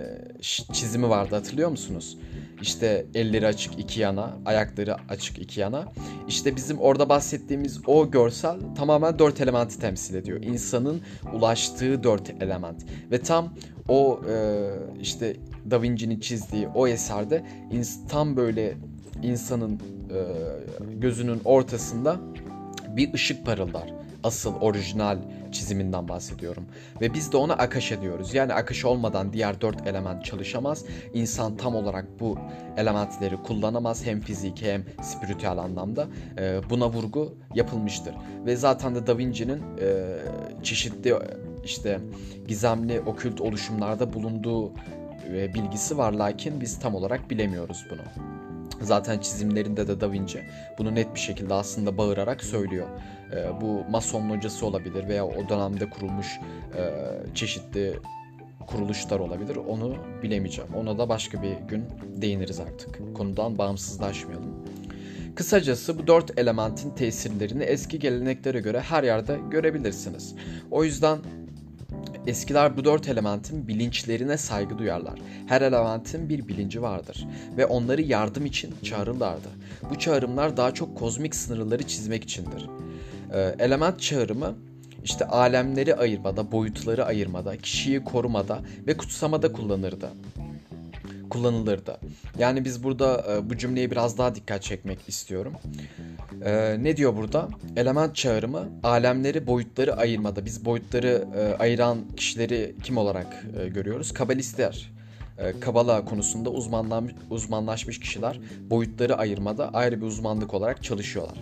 [0.73, 2.17] çizimi vardı hatırlıyor musunuz?
[2.61, 5.85] İşte elleri açık iki yana, ayakları açık iki yana.
[6.27, 10.41] İşte bizim orada bahsettiğimiz o görsel tamamen dört elementi temsil ediyor.
[10.41, 11.01] İnsanın
[11.33, 12.85] ulaştığı dört element.
[13.11, 13.53] Ve tam
[13.87, 14.69] o e,
[15.01, 15.35] işte
[15.71, 17.43] Da Vinci'nin çizdiği o eserde
[18.09, 18.77] tam böyle
[19.23, 20.19] insanın e,
[20.93, 22.19] gözünün ortasında
[22.87, 23.93] bir ışık parıldar.
[24.23, 25.17] Asıl orijinal
[25.51, 26.65] çiziminden bahsediyorum.
[27.01, 28.33] Ve biz de ona akış diyoruz.
[28.33, 30.85] Yani akış olmadan diğer dört element çalışamaz.
[31.13, 32.37] İnsan tam olarak bu
[32.77, 36.07] elementleri kullanamaz hem fiziki hem spiritüel anlamda.
[36.39, 38.15] E, buna vurgu yapılmıştır.
[38.45, 40.17] Ve zaten de Da Vinci'nin e,
[40.63, 41.13] çeşitli
[41.63, 41.99] işte
[42.47, 44.71] gizemli okült oluşumlarda bulunduğu
[45.33, 48.33] e, bilgisi var lakin biz tam olarak bilemiyoruz bunu.
[48.81, 50.43] Zaten çizimlerinde de Da Vinci
[50.77, 52.87] bunu net bir şekilde aslında bağırarak söylüyor.
[53.35, 56.27] E, bu Mason hocası olabilir veya o dönemde kurulmuş
[56.77, 56.91] e,
[57.35, 57.93] çeşitli
[58.67, 59.55] kuruluşlar olabilir.
[59.55, 60.73] Onu bilemeyeceğim.
[60.75, 61.83] Ona da başka bir gün
[62.21, 63.15] değiniriz artık.
[63.15, 64.65] Konudan bağımsızlaşmayalım.
[65.35, 70.35] Kısacası bu dört elementin tesirlerini eski geleneklere göre her yerde görebilirsiniz.
[70.71, 71.19] O yüzden
[72.27, 75.19] Eskiler bu dört elementin bilinçlerine saygı duyarlar.
[75.47, 79.49] Her elementin bir bilinci vardır ve onları yardım için çağırırlardı.
[79.89, 82.69] Bu çağrımlar daha çok kozmik sınırları çizmek içindir.
[83.33, 84.55] Ee, element çağrımı
[85.03, 90.09] işte alemleri ayırmada, boyutları ayırmada, kişiyi korumada ve kutsamada kullanırdı.
[91.33, 91.97] Kullanılırdı.
[92.39, 95.53] Yani biz burada e, bu cümleye biraz daha dikkat çekmek istiyorum.
[96.45, 97.47] E, ne diyor burada?
[97.75, 100.45] Element çağrımı alemleri, boyutları ayırmada.
[100.45, 104.13] Biz boyutları e, ayıran kişileri kim olarak e, görüyoruz?
[104.13, 104.91] Kabalistler.
[105.37, 106.49] E, Kabala konusunda
[107.29, 111.37] uzmanlaşmış kişiler boyutları ayırmada ayrı bir uzmanlık olarak çalışıyorlar.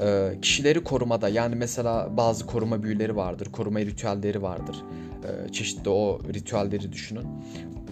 [0.00, 4.76] E, kişileri korumada yani mesela bazı koruma büyüleri vardır, koruma ritüelleri vardır.
[5.24, 7.26] E, çeşitli o ritüelleri düşünün.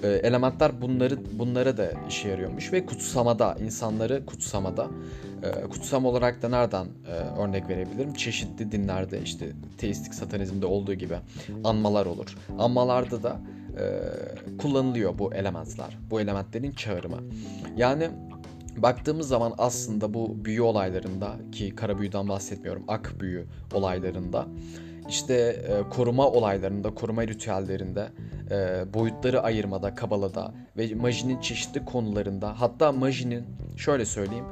[0.07, 4.91] Elementler bunları bunlara da işe yarıyormuş ve kutsamada insanları kutsamada
[5.71, 6.87] kutsam olarak da nereden
[7.39, 8.15] örnek verebilirim?
[8.15, 11.17] Çeşitli dinlerde işte teistik satanizmde olduğu gibi
[11.65, 12.37] anmalar olur.
[12.59, 13.41] Anmalarda da
[13.79, 15.99] e, kullanılıyor bu elementler.
[16.11, 17.19] Bu elementlerin çağrımı.
[17.77, 18.11] Yani
[18.77, 24.47] baktığımız zaman aslında bu büyü olaylarında ki kara büyüden bahsetmiyorum ak büyü olaylarında
[25.09, 28.09] işte e, koruma olaylarında, koruma ritüellerinde,
[28.51, 33.45] e, boyutları ayırmada, kabalada ve majinin çeşitli konularında hatta majinin
[33.77, 34.47] şöyle söyleyeyim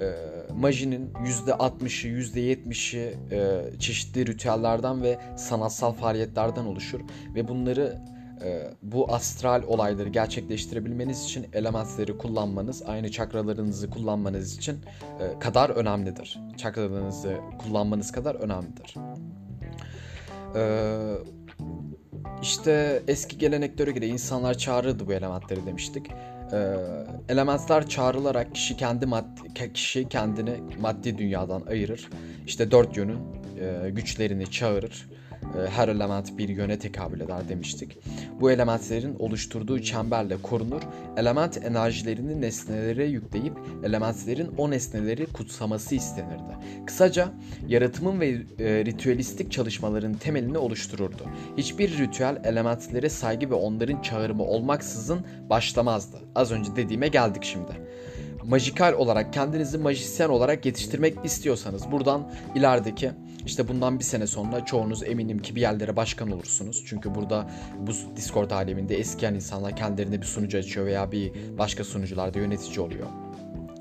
[0.00, 0.12] e,
[0.54, 7.00] majinin %60'ı, %70'i e, çeşitli ritüellerden ve sanatsal faaliyetlerden oluşur
[7.34, 7.98] ve bunları
[8.44, 14.78] e, bu astral olayları gerçekleştirebilmeniz için elementleri kullanmanız, aynı çakralarınızı kullanmanız için
[15.20, 16.40] e, kadar önemlidir.
[16.56, 18.94] Çakralarınızı kullanmanız kadar önemlidir.
[20.56, 20.62] E,
[22.42, 26.10] işte eski geleneklere göre insanlar çağırırdı bu elementleri demiştik.
[26.52, 26.76] E,
[27.28, 32.08] elementler çağrılarak kişi kendi maddi, kişi kendini maddi dünyadan ayırır.
[32.46, 33.18] İşte dört yönün
[33.60, 35.06] e, güçlerini çağırır
[35.70, 37.98] her element bir yöne tekabül eder demiştik.
[38.40, 40.82] Bu elementlerin oluşturduğu çemberle korunur,
[41.16, 43.52] element enerjilerini nesnelere yükleyip
[43.84, 46.56] elementlerin o nesneleri kutsaması istenirdi.
[46.86, 47.28] Kısaca
[47.68, 51.22] yaratımın ve e, ritüelistik çalışmaların temelini oluştururdu.
[51.56, 56.16] Hiçbir ritüel elementlere saygı ve onların çağrımı olmaksızın başlamazdı.
[56.34, 57.86] Az önce dediğime geldik şimdi
[58.46, 63.10] majikal olarak kendinizi majisyen olarak yetiştirmek istiyorsanız buradan ilerideki
[63.46, 66.84] işte bundan bir sene sonra çoğunuz eminim ki bir yerlere başkan olursunuz.
[66.86, 72.38] Çünkü burada bu Discord aleminde eskiyen insanlar kendilerine bir sunucu açıyor veya bir başka sunucularda
[72.38, 73.06] yönetici oluyor.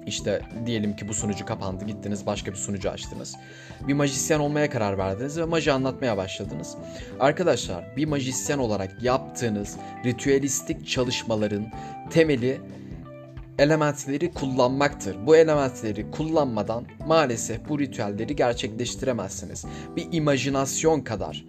[0.08, 3.36] İşte diyelim ki bu sunucu kapandı gittiniz başka bir sunucu açtınız.
[3.88, 6.78] Bir majisyen olmaya karar verdiniz ve maji anlatmaya başladınız.
[7.19, 11.71] Arkadaşlar bir majisyen olarak yaptığınız ritüelistik çalışmaların
[12.10, 12.62] temeli
[13.59, 15.17] elementleri kullanmaktır.
[15.25, 19.65] Bu elementleri kullanmadan maalesef bu ritüelleri gerçekleştiremezsiniz.
[19.95, 21.45] Bir imajinasyon kadar,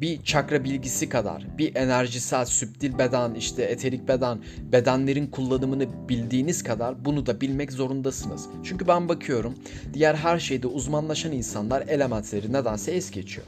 [0.00, 4.38] bir çakra bilgisi kadar, bir enerjisel, süptil beden, işte eterik beden,
[4.72, 8.46] bedenlerin kullanımını bildiğiniz kadar bunu da bilmek zorundasınız.
[8.64, 9.54] Çünkü ben bakıyorum
[9.94, 13.46] diğer her şeyde uzmanlaşan insanlar elementleri nedense es geçiyor.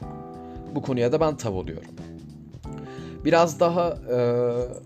[0.75, 1.91] Bu konuya da ben tav oluyorum.
[3.25, 4.17] Biraz daha e,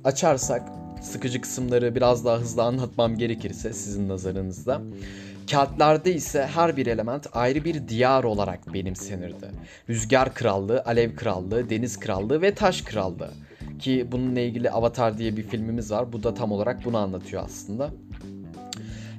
[0.04, 4.82] açarsak sıkıcı kısımları biraz daha hızlı anlatmam gerekirse sizin nazarınızda.
[5.52, 9.52] Kağıtlarda ise her bir element ayrı bir diyar olarak benimsenirdi.
[9.90, 13.32] Rüzgar krallığı, alev krallığı, deniz krallığı ve taş krallığı.
[13.80, 16.14] Ki bununla ilgili Avatar diye bir filmimiz var.
[16.14, 17.90] Bu da tam olarak bunu anlatıyor aslında.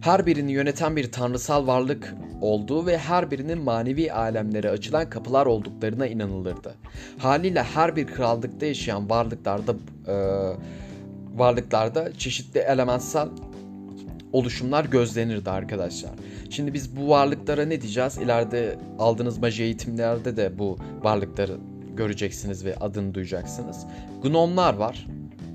[0.00, 6.06] Her birini yöneten bir tanrısal varlık olduğu ve her birinin manevi alemlere açılan kapılar olduklarına
[6.06, 6.74] inanılırdı.
[7.18, 9.74] Haliyle her bir krallıkta yaşayan varlıklarda
[10.08, 10.14] e,
[11.34, 13.28] varlıklarda çeşitli elementsel
[14.32, 16.10] oluşumlar gözlenirdi arkadaşlar.
[16.50, 18.18] Şimdi biz bu varlıklara ne diyeceğiz?
[18.18, 21.58] İleride aldığınız maji eğitimlerde de bu varlıkları
[21.96, 23.86] göreceksiniz ve adını duyacaksınız.
[24.22, 25.06] Gnomlar var.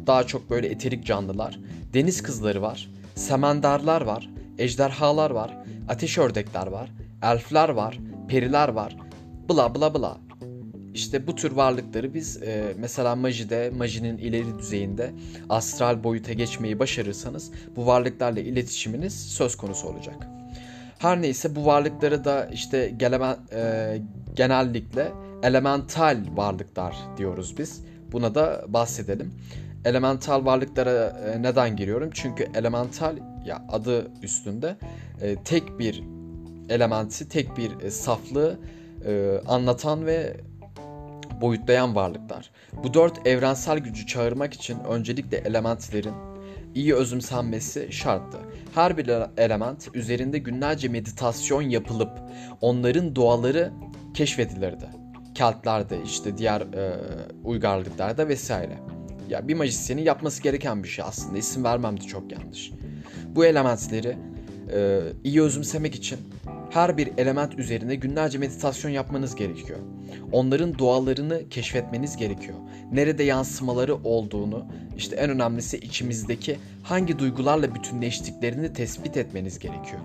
[0.07, 1.59] Daha çok böyle eterik canlılar.
[1.93, 2.89] Deniz kızları var.
[3.15, 4.29] Semendarlar var.
[4.57, 5.57] Ejderhalar var.
[5.89, 6.91] Ateş ördekler var.
[7.21, 7.99] Elfler var.
[8.27, 8.97] Periler var.
[9.49, 10.17] Bla bla bla.
[10.93, 15.11] İşte bu tür varlıkları biz e, mesela majide, majinin ileri düzeyinde
[15.49, 20.27] astral boyuta geçmeyi başarırsanız bu varlıklarla iletişiminiz söz konusu olacak.
[20.99, 24.01] Her neyse bu varlıkları da işte gelemen, e,
[24.35, 25.11] genellikle
[25.43, 27.81] elemental varlıklar diyoruz biz.
[28.11, 29.33] Buna da bahsedelim.
[29.85, 32.09] Elemental varlıklara e, neden giriyorum?
[32.13, 34.75] Çünkü elemental ya adı üstünde
[35.21, 36.03] e, tek bir
[36.69, 38.59] elementi, tek bir e, saflığı
[39.05, 40.37] e, anlatan ve
[41.41, 42.51] boyutlayan varlıklar.
[42.83, 46.13] Bu dört evrensel gücü çağırmak için öncelikle elementlerin
[46.75, 48.37] iyi özümsenmesi şarttı.
[48.75, 52.11] Her bir element üzerinde günlerce meditasyon yapılıp
[52.61, 53.71] onların doğaları
[54.13, 54.85] keşfedilirdi.
[55.35, 56.99] Keltlerde işte diğer e,
[57.43, 58.77] uygarlıklarda vesaire.
[59.29, 61.37] Ya bir majisyenin yapması gereken bir şey aslında.
[61.37, 62.71] İsim vermem de çok yanlış.
[63.35, 64.17] Bu elementleri
[64.73, 66.19] e, iyi özümsemek için
[66.69, 69.79] her bir element üzerine günlerce meditasyon yapmanız gerekiyor.
[70.31, 72.57] Onların doğalarını keşfetmeniz gerekiyor.
[72.91, 74.65] Nerede yansımaları olduğunu,
[74.97, 80.01] işte en önemlisi içimizdeki hangi duygularla bütünleştiklerini tespit etmeniz gerekiyor.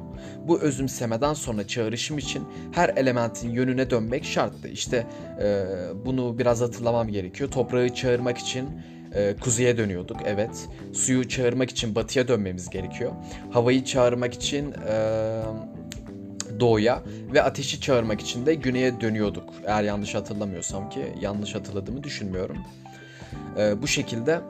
[0.49, 4.69] Bu özümsemeden sonra çağrışım için her elementin yönüne dönmek şarttı.
[4.69, 5.07] İşte
[5.43, 5.65] e,
[6.07, 7.51] bunu biraz hatırlamam gerekiyor.
[7.51, 8.69] Toprağı çağırmak için
[9.15, 10.69] e, kuzeye dönüyorduk evet.
[10.93, 13.13] Suyu çağırmak için batıya dönmemiz gerekiyor.
[13.51, 15.43] Havayı çağırmak için e,
[16.61, 17.03] doğuya
[17.35, 19.55] ve ateşi çağırmak için de güneye dönüyorduk.
[19.67, 22.57] Eğer yanlış hatırlamıyorsam ki yanlış hatırladığımı düşünmüyorum.
[23.59, 24.41] E, bu şekilde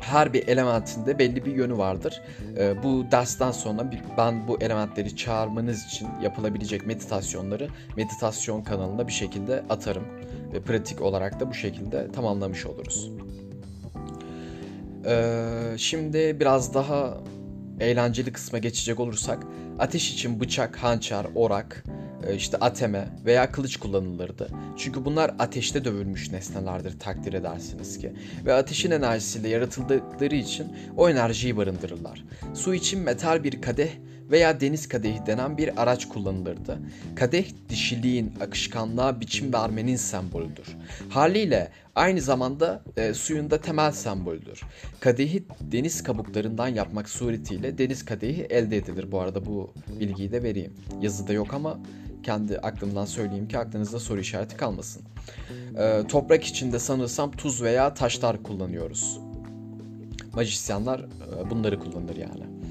[0.00, 2.22] her bir elementinde belli bir yönü vardır.
[2.58, 9.64] E, bu dersten sonra ben bu elementleri çağırmanız için yapılabilecek meditasyonları meditasyon kanalında bir şekilde
[9.70, 10.04] atarım.
[10.52, 13.10] Ve pratik olarak da bu şekilde tamamlamış oluruz.
[15.06, 17.18] Ee, şimdi biraz daha
[17.80, 19.46] eğlenceli kısma geçecek olursak
[19.78, 21.84] ateş için bıçak, hançer, orak,
[22.26, 24.48] e, işte ateme veya kılıç kullanılırdı.
[24.76, 28.12] Çünkü bunlar ateşte dövülmüş nesnelerdir takdir edersiniz ki.
[28.44, 32.24] Ve ateşin enerjisiyle yaratıldıkları için o enerjiyi barındırırlar.
[32.54, 33.90] Su için metal bir kadeh
[34.30, 36.78] veya deniz kadehi denen bir araç kullanılırdı.
[37.16, 40.66] Kadeh dişiliğin, akışkanlığa biçim vermenin sembolüdür.
[41.08, 44.60] Haliyle aynı zamanda e, suyun da temel sembolüdür.
[45.00, 49.12] Kadehi deniz kabuklarından yapmak suretiyle deniz kadehi elde edilir.
[49.12, 50.72] Bu arada bu bilgiyi de vereyim.
[51.00, 51.78] Yazıda yok ama
[52.22, 55.02] kendi aklımdan söyleyeyim ki aklınızda soru işareti kalmasın.
[55.78, 59.20] E, toprak içinde sanırsam tuz veya taşlar kullanıyoruz.
[60.34, 62.63] Majisyenler e, bunları kullanır yani.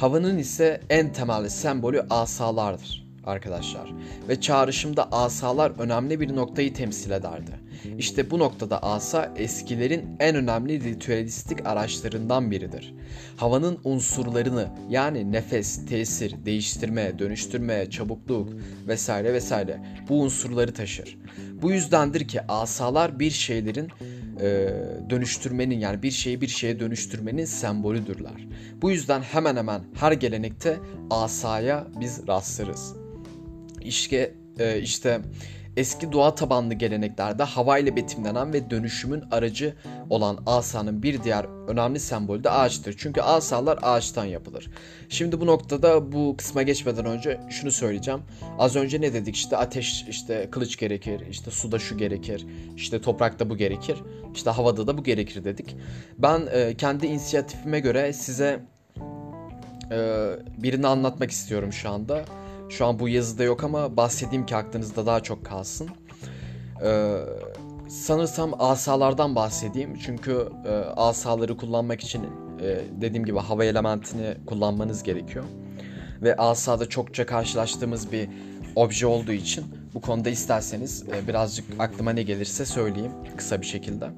[0.00, 3.92] Havanın ise en temel sembolü asalardır arkadaşlar.
[4.28, 7.50] Ve çağrışımda asalar önemli bir noktayı temsil ederdi.
[7.98, 12.94] İşte bu noktada asa eskilerin en önemli ritüelistik araçlarından biridir.
[13.36, 18.48] Havanın unsurlarını yani nefes, tesir, değiştirme, dönüştürme, çabukluk
[18.88, 21.18] vesaire vesaire bu unsurları taşır.
[21.62, 23.88] Bu yüzdendir ki asalar bir şeylerin
[24.40, 24.68] e,
[25.10, 28.48] dönüştürmenin yani bir şeyi bir şeye dönüştürmenin sembolüdürler.
[28.82, 30.76] Bu yüzden hemen hemen her gelenekte
[31.10, 32.94] asaya biz rastlarız.
[33.84, 35.20] İşte, e, işte
[35.80, 39.74] Eski doğa tabanlı geleneklerde havayla betimlenen ve dönüşümün aracı
[40.10, 42.94] olan asanın bir diğer önemli sembolü de ağaçtır.
[42.98, 44.70] Çünkü asalar ağaçtan yapılır.
[45.08, 48.20] Şimdi bu noktada bu kısma geçmeden önce şunu söyleyeceğim.
[48.58, 53.50] Az önce ne dedik işte ateş işte kılıç gerekir, işte suda şu gerekir, işte toprakta
[53.50, 53.98] bu gerekir,
[54.34, 55.76] işte havada da bu gerekir dedik.
[56.18, 58.60] Ben e, kendi inisiyatifime göre size
[59.90, 62.24] e, birini anlatmak istiyorum şu anda.
[62.70, 65.88] Şu an bu yazıda yok ama bahsedeyim ki aklınızda daha çok kalsın.
[66.84, 67.16] Ee,
[67.88, 69.98] sanırsam asalardan bahsedeyim.
[70.04, 72.24] Çünkü e, asaları kullanmak için
[72.60, 75.44] e, dediğim gibi hava elementini kullanmanız gerekiyor.
[76.22, 78.28] Ve asada çokça karşılaştığımız bir
[78.76, 84.10] obje olduğu için bu konuda isterseniz e, birazcık aklıma ne gelirse söyleyeyim kısa bir şekilde.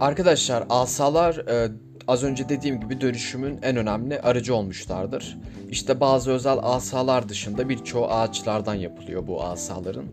[0.00, 1.70] Arkadaşlar asalar e,
[2.10, 5.38] az önce dediğim gibi dönüşümün en önemli aracı olmuşlardır.
[5.70, 10.04] İşte bazı özel asalar dışında birçoğu ağaçlardan yapılıyor bu asaların.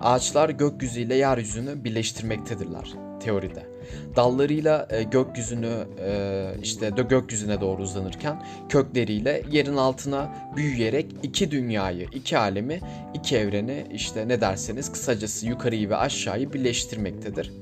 [0.00, 3.66] Ağaçlar gökyüzüyle yeryüzünü birleştirmektedirler teoride.
[4.16, 12.08] Dallarıyla e, gökyüzünü e, işte de gökyüzüne doğru uzanırken kökleriyle yerin altına büyüyerek iki dünyayı,
[12.12, 12.80] iki alemi,
[13.14, 17.52] iki evreni işte ne derseniz kısacası yukarıyı ve aşağıyı birleştirmektedir.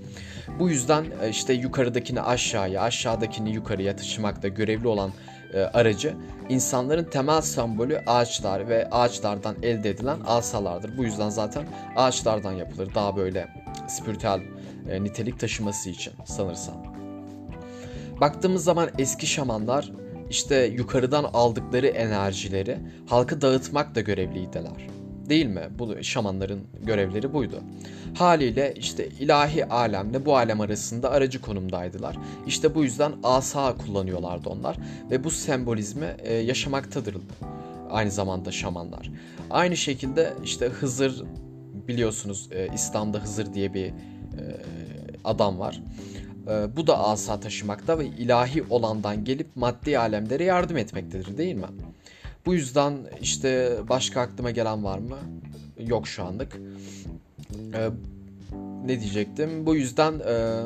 [0.59, 5.11] Bu yüzden e, işte yukarıdakini aşağıya, aşağıdakini yukarıya taşımakta görevli olan
[5.55, 6.15] e, aracı
[6.49, 10.99] insanların temel sembolü ağaçlar ve ağaçlardan elde edilen asalardır.
[10.99, 12.95] Bu yüzden zaten ağaçlardan yapılır.
[12.95, 13.49] Daha böyle
[13.89, 14.41] spiritüel
[14.91, 16.95] e, nitelik taşıması için sanırsam.
[18.21, 19.93] Baktığımız zaman eski şamanlar
[20.31, 22.79] işte yukarıdan aldıkları enerjileri
[23.09, 24.89] halkı dağıtmakla görevliydiler.
[25.29, 25.63] Değil mi?
[25.79, 27.61] Bu şamanların görevleri buydu.
[28.15, 32.17] Haliyle işte ilahi alemle bu alem arasında aracı konumdaydılar.
[32.47, 34.77] İşte bu yüzden asa kullanıyorlardı onlar
[35.11, 37.17] ve bu sembolizmi e, yaşamaktadır
[37.91, 39.11] aynı zamanda şamanlar.
[39.51, 41.23] Aynı şekilde işte Hızır
[41.89, 43.93] biliyorsunuz e, İslam'da Hızır diye bir e,
[45.25, 45.83] adam var.
[46.49, 51.67] E, bu da asa taşımakta ve ilahi olandan gelip maddi alemlere yardım etmektedir değil mi?
[52.47, 55.19] Bu yüzden işte başka aklıma gelen var mı?
[55.79, 56.57] Yok şu anlık.
[57.75, 57.91] Ee,
[58.85, 59.67] ne diyecektim?
[59.67, 60.63] Bu yüzden e,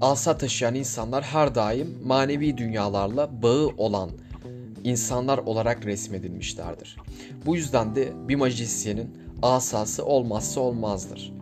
[0.00, 4.10] asa taşıyan insanlar her daim manevi dünyalarla bağı olan
[4.84, 6.96] insanlar olarak resmedilmişlerdir.
[7.46, 11.32] Bu yüzden de bir majisyenin asası olmazsa olmazdır.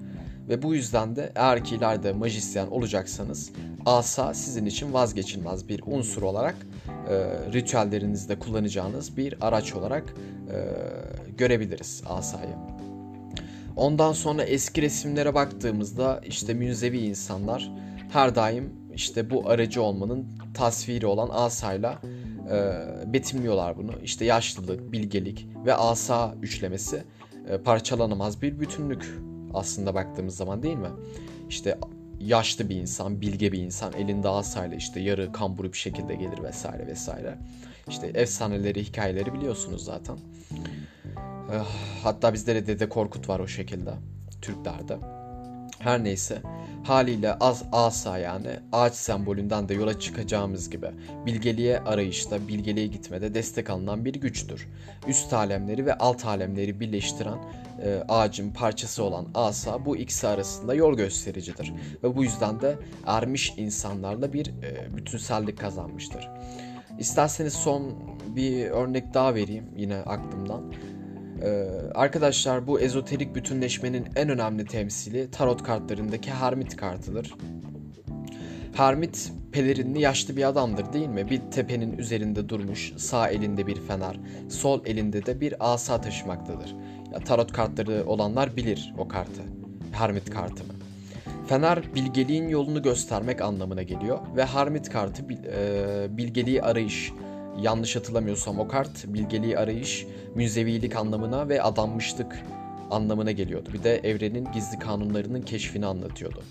[0.49, 3.51] Ve bu yüzden de eğer ki ileride majisyen olacaksanız
[3.87, 6.57] asa sizin için vazgeçilmez bir unsur olarak
[7.09, 7.15] e,
[7.53, 10.15] ritüellerinizde kullanacağınız bir araç olarak
[10.53, 10.57] e,
[11.39, 12.55] görebiliriz asayı.
[13.77, 17.71] Ondan sonra eski resimlere baktığımızda işte münzevi insanlar
[18.13, 21.99] her daim işte bu aracı olmanın tasviri olan asayla
[22.51, 23.93] e, betimliyorlar bunu.
[24.03, 27.05] İşte yaşlılık, bilgelik ve asa üçlemesi
[27.49, 29.19] e, parçalanamaz bir bütünlük
[29.55, 30.91] aslında baktığımız zaman değil mi?
[31.49, 31.79] İşte
[32.21, 36.87] yaşlı bir insan, bilge bir insan elinde asayla işte yarı kamburu bir şekilde gelir vesaire
[36.87, 37.39] vesaire.
[37.89, 40.17] İşte efsaneleri, hikayeleri biliyorsunuz zaten.
[41.53, 41.67] Eh,
[42.03, 43.91] hatta bizde de Dede Korkut var o şekilde
[44.43, 44.99] Türklerde.
[45.79, 46.43] Her neyse
[46.85, 50.87] haliyle az asa yani ağaç sembolünden de yola çıkacağımız gibi
[51.27, 54.69] bilgeliğe arayışta, bilgeliğe gitmede destek alınan bir güçtür.
[55.09, 57.39] Üst alemleri ve alt alemleri birleştiren
[57.85, 61.73] e, ağacın parçası olan asa bu ikisi arasında yol göstericidir.
[62.05, 62.77] Ve bu yüzden de
[63.07, 66.29] ermiş insanlarla bir e, bütünsellik kazanmıştır.
[66.99, 67.93] İsterseniz son
[68.37, 70.73] bir örnek daha vereyim yine aklımdan.
[71.43, 77.35] Ee, arkadaşlar bu ezoterik bütünleşmenin en önemli temsili tarot kartlarındaki Hermit kartıdır.
[78.75, 81.31] Hermit pelerinli yaşlı bir adamdır değil mi?
[81.31, 86.75] Bir tepenin üzerinde durmuş, sağ elinde bir fener, sol elinde de bir asa taşımaktadır.
[87.25, 89.43] Tarot kartları olanlar bilir o kartı.
[89.93, 90.73] Hermit kartını.
[91.47, 97.13] Fener bilgeliğin yolunu göstermek anlamına geliyor ve Hermit kartı e, bilgeliği arayış,
[97.61, 102.43] yanlış hatırlamıyorsam o kart bilgeliği arayış, müzevilik anlamına ve adanmışlık
[102.91, 103.69] anlamına geliyordu.
[103.73, 106.43] Bir de evrenin gizli kanunlarının keşfini anlatıyordu.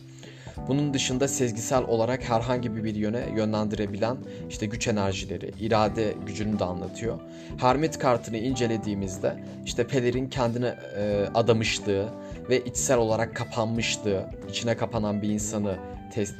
[0.67, 4.17] Bunun dışında sezgisel olarak herhangi bir yöne yönlendirebilen
[4.49, 7.19] işte güç enerjileri, irade gücünü de anlatıyor.
[7.57, 12.09] Hermit kartını incelediğimizde işte Peler'in kendine e, adamışlığı
[12.49, 15.75] ve içsel olarak kapanmışlığı, içine kapanan bir insanı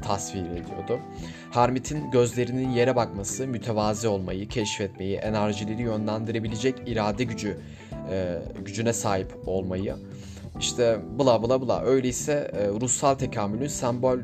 [0.03, 0.99] tasvir ediyordu.
[1.51, 7.57] Hermit'in gözlerinin yere bakması, mütevazi olmayı, keşfetmeyi, enerjileri yönlendirebilecek irade gücü
[8.11, 9.95] e, gücüne sahip olmayı,
[10.59, 14.17] işte bla bla bla öyleyse e, ruhsal tekamülün sembol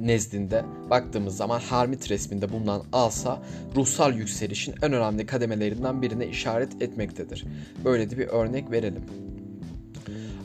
[0.00, 3.42] nezdinde baktığımız zaman Hermit resminde bulunan asa
[3.76, 7.44] ruhsal yükselişin en önemli kademelerinden birine işaret etmektedir.
[7.84, 9.02] Böyle de bir örnek verelim.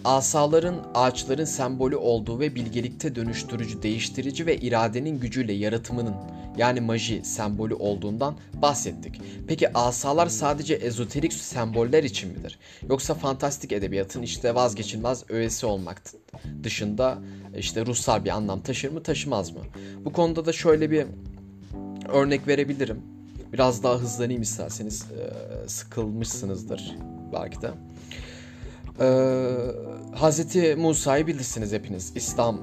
[0.04, 6.16] Asaların ağaçların sembolü olduğu ve bilgelikte dönüştürücü, değiştirici ve iradenin gücüyle yaratımının
[6.58, 9.22] yani maji sembolü olduğundan bahsettik.
[9.47, 12.60] Peki asalar sadece ezoterik semboller için midir?
[12.89, 16.01] Yoksa fantastik edebiyatın işte vazgeçilmez öğesi olmak
[16.64, 17.18] dışında
[17.58, 19.62] işte ruhsal bir anlam taşır mı taşımaz mı?
[20.06, 21.06] Bu konuda da şöyle bir
[22.10, 23.01] örnek verebilirim.
[23.54, 25.06] Biraz daha hızlanayım isterseniz
[25.68, 26.95] sıkılmışsınızdır
[27.34, 27.72] belki de.
[29.00, 29.06] Ee,
[30.16, 32.58] Hazreti Musa'yı bilirsiniz hepiniz İslam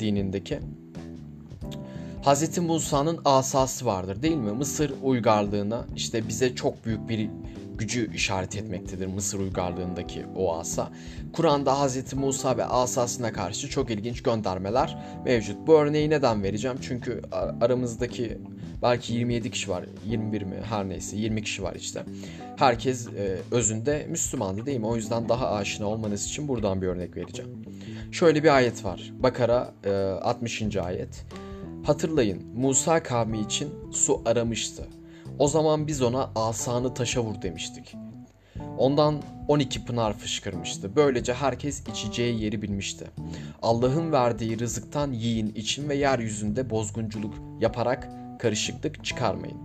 [0.00, 0.58] dinindeki.
[2.24, 4.52] Hazreti Musa'nın asası vardır değil mi?
[4.52, 7.28] Mısır uygarlığına işte bize çok büyük bir
[7.78, 10.90] gücü işaret etmektedir Mısır uygarlığındaki o asa.
[11.32, 15.56] Kur'an'da Hazreti Musa ve asasına karşı çok ilginç göndermeler mevcut.
[15.66, 16.76] Bu örneği neden vereceğim?
[16.80, 17.22] Çünkü
[17.60, 18.38] aramızdaki
[18.84, 22.02] belki 27 kişi var, 21 mi her neyse 20 kişi var işte.
[22.56, 24.86] Herkes e, özünde Müslümandı değil mi?
[24.86, 27.50] O yüzden daha aşina olmanız için buradan bir örnek vereceğim.
[28.12, 29.12] Şöyle bir ayet var.
[29.18, 30.76] Bakara e, 60.
[30.76, 31.26] ayet.
[31.86, 34.88] Hatırlayın Musa kavmi için su aramıştı.
[35.38, 37.96] O zaman biz ona asanı taşa vur demiştik.
[38.78, 40.96] Ondan 12 pınar fışkırmıştı.
[40.96, 43.06] Böylece herkes içeceği yeri bilmişti.
[43.62, 49.56] Allah'ın verdiği rızıktan yiyin için ve yeryüzünde bozgunculuk yaparak karışıklık çıkarmayın.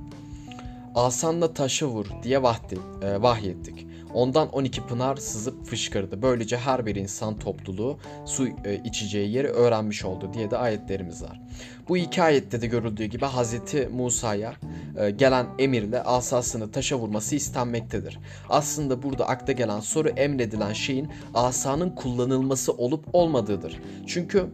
[0.96, 3.88] Asanla taşı vur diye vahdi, e, vahyettik.
[4.14, 6.22] Ondan 12 pınar sızıp fışkırdı.
[6.22, 11.42] Böylece her bir insan topluluğu su e, içeceği yeri öğrenmiş oldu diye de ayetlerimiz var.
[11.90, 14.54] Bu iki ayette de görüldüğü gibi Hazreti Musa'ya
[14.98, 18.20] e, gelen emirle asasını taşa vurması istenmektedir.
[18.50, 23.80] Aslında burada akla gelen soru emredilen şeyin asanın kullanılması olup olmadığıdır.
[24.08, 24.46] Çünkü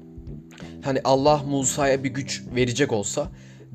[0.82, 3.28] hani Allah Musa'ya bir güç verecek olsa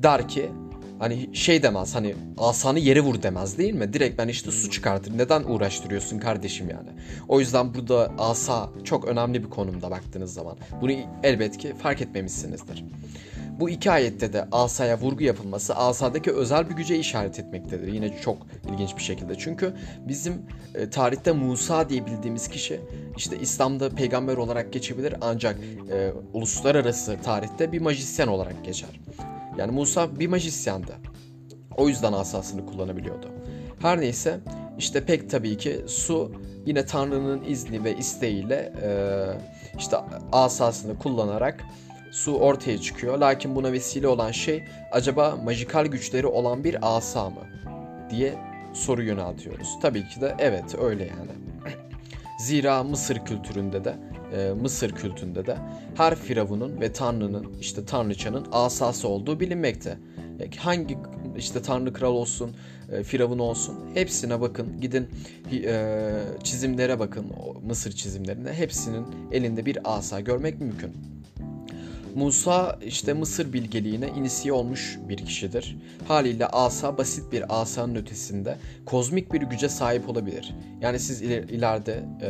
[0.03, 0.51] der ki
[0.99, 3.93] hani şey demez hani asanı yere vur demez değil mi?
[3.93, 5.17] Direkt ben işte su çıkartır.
[5.17, 6.89] Neden uğraştırıyorsun kardeşim yani?
[7.27, 10.57] O yüzden burada asa çok önemli bir konumda baktığınız zaman.
[10.81, 10.91] Bunu
[11.23, 12.85] elbet ki fark etmemişsinizdir.
[13.59, 17.93] Bu iki ayette de asaya vurgu yapılması asadaki özel bir güce işaret etmektedir.
[17.93, 18.37] Yine çok
[18.73, 19.35] ilginç bir şekilde.
[19.37, 19.73] Çünkü
[20.07, 20.33] bizim
[20.75, 22.81] e, tarihte Musa diye bildiğimiz kişi
[23.17, 25.55] işte İslam'da peygamber olarak geçebilir ancak
[25.91, 28.99] e, uluslararası tarihte bir majisyen olarak geçer.
[29.57, 30.91] Yani Musa bir majisyendi.
[31.77, 33.27] O yüzden asasını kullanabiliyordu.
[33.79, 34.39] Her neyse
[34.77, 36.31] işte pek tabii ki su
[36.65, 38.89] yine Tanrı'nın izni ve isteğiyle e,
[39.77, 39.97] işte
[40.31, 41.63] asasını kullanarak
[42.11, 43.17] su ortaya çıkıyor.
[43.17, 47.41] Lakin buna vesile olan şey acaba majikal güçleri olan bir asa mı
[48.09, 48.33] diye
[48.73, 49.67] soru yöneltiyoruz.
[49.81, 51.31] Tabii ki de evet öyle yani.
[52.39, 53.95] Zira Mısır kültüründe de
[54.37, 55.57] e, Mısır kültünde de
[55.95, 59.97] her firavunun ve tanrının işte tanrıçanın asası olduğu bilinmekte.
[60.39, 60.97] E, hangi
[61.37, 62.51] işte tanrı kral olsun,
[62.91, 64.81] e, firavun olsun hepsine bakın.
[64.81, 65.07] Gidin
[65.53, 66.11] e,
[66.43, 67.25] çizimlere bakın
[67.67, 68.53] Mısır çizimlerine.
[68.53, 70.91] Hepsinin elinde bir asa görmek mümkün.
[72.15, 75.77] Musa işte Mısır bilgeliğine inisiye olmuş bir kişidir.
[76.07, 80.55] Haliyle asa basit bir asanın ötesinde kozmik bir güce sahip olabilir.
[80.81, 82.29] Yani siz iler- ileride e,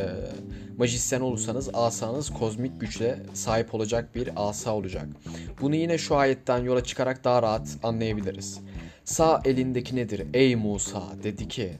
[0.78, 5.06] majisyen olursanız asanız kozmik güçle sahip olacak bir asa olacak.
[5.60, 8.60] Bunu yine şu ayetten yola çıkarak daha rahat anlayabiliriz.
[9.04, 11.72] Sağ elindeki nedir ey Musa dedi ki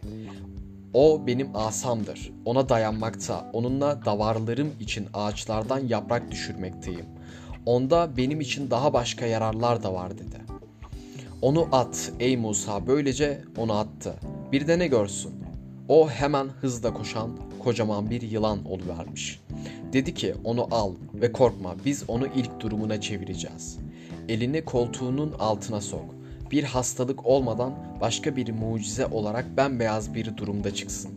[0.95, 2.32] o benim asamdır.
[2.45, 7.07] Ona dayanmakta, onunla davarlarım için ağaçlardan yaprak düşürmekteyim.
[7.66, 10.36] Onda benim için daha başka yararlar da var dedi.
[11.43, 14.14] Onu at ey Musa böylece onu attı.
[14.53, 15.32] Bir de ne görsün?
[15.88, 17.30] O hemen hızla koşan
[17.63, 19.41] kocaman bir yılan oluvermiş.
[19.93, 23.79] Dedi ki onu al ve korkma biz onu ilk durumuna çevireceğiz.
[24.29, 26.15] Elini koltuğunun altına sok.
[26.51, 31.11] Bir hastalık olmadan başka bir mucize olarak bembeyaz bir durumda çıksın.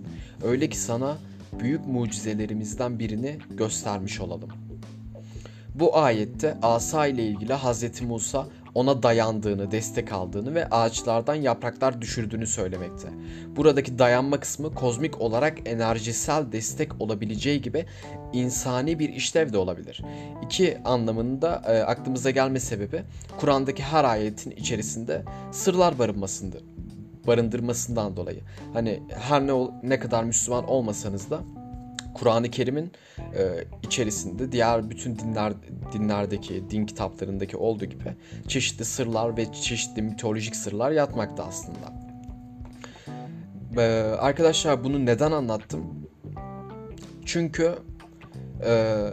[0.43, 1.17] Öyle ki sana
[1.59, 4.49] büyük mucizelerimizden birini göstermiş olalım.
[5.75, 8.01] Bu ayette asa ile ilgili Hz.
[8.01, 13.07] Musa ona dayandığını, destek aldığını ve ağaçlardan yapraklar düşürdüğünü söylemekte.
[13.55, 17.85] Buradaki dayanma kısmı kozmik olarak enerjisel destek olabileceği gibi
[18.33, 20.01] insani bir işlev de olabilir.
[20.45, 23.03] İki anlamında e, aklımıza gelme sebebi
[23.37, 26.63] Kur'an'daki her ayetin içerisinde sırlar barınmasındır
[27.27, 28.39] barındırmasından dolayı.
[28.73, 29.53] Hani her ne
[29.83, 31.39] ne kadar Müslüman olmasanız da
[32.15, 35.53] Kur'an-ı Kerim'in e, içerisinde diğer bütün dinler
[35.93, 38.15] dinlerdeki, din kitaplarındaki olduğu gibi
[38.47, 41.93] çeşitli sırlar ve çeşitli mitolojik sırlar yatmakta aslında.
[43.77, 43.81] E,
[44.19, 46.09] arkadaşlar bunu neden anlattım?
[47.25, 47.75] Çünkü
[48.65, 49.03] e,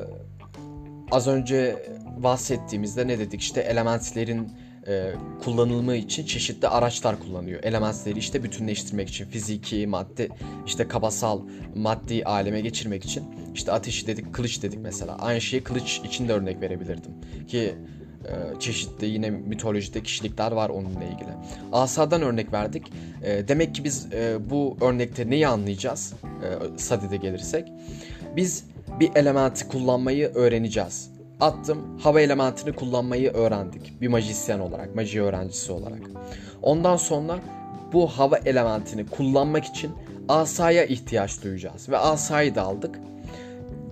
[1.10, 1.86] az önce
[2.16, 4.52] bahsettiğimizde ne dedik işte elementlerin
[4.88, 5.12] e,
[5.44, 7.60] kullanılma için çeşitli araçlar kullanıyor.
[7.62, 10.28] Elementleri işte bütünleştirmek için fiziki, madde,
[10.66, 11.40] işte kabasal,
[11.74, 13.24] maddi aleme geçirmek için.
[13.54, 15.16] işte ateşi dedik, kılıç dedik mesela.
[15.16, 17.12] Aynı şeyi kılıç için de örnek verebilirdim.
[17.48, 17.74] Ki
[18.24, 21.30] e, çeşitli yine mitolojide kişilikler var onunla ilgili.
[21.72, 22.92] Asa'dan örnek verdik.
[23.22, 26.12] E, demek ki biz e, bu örnekte neyi anlayacağız?
[26.24, 27.68] E, Sadede gelirsek.
[28.36, 28.64] Biz
[29.00, 31.11] bir elementi kullanmayı öğreneceğiz
[31.42, 31.98] attım.
[32.02, 34.00] Hava elementini kullanmayı öğrendik.
[34.00, 36.00] Bir majisyen olarak, maji öğrencisi olarak.
[36.62, 37.38] Ondan sonra
[37.92, 39.90] bu hava elementini kullanmak için
[40.28, 41.88] asaya ihtiyaç duyacağız.
[41.88, 42.98] Ve asayı da aldık.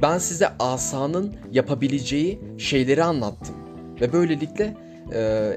[0.03, 3.57] Ben size asanın yapabileceği şeyleri anlattım.
[4.01, 4.77] Ve böylelikle
[5.15, 5.51] e,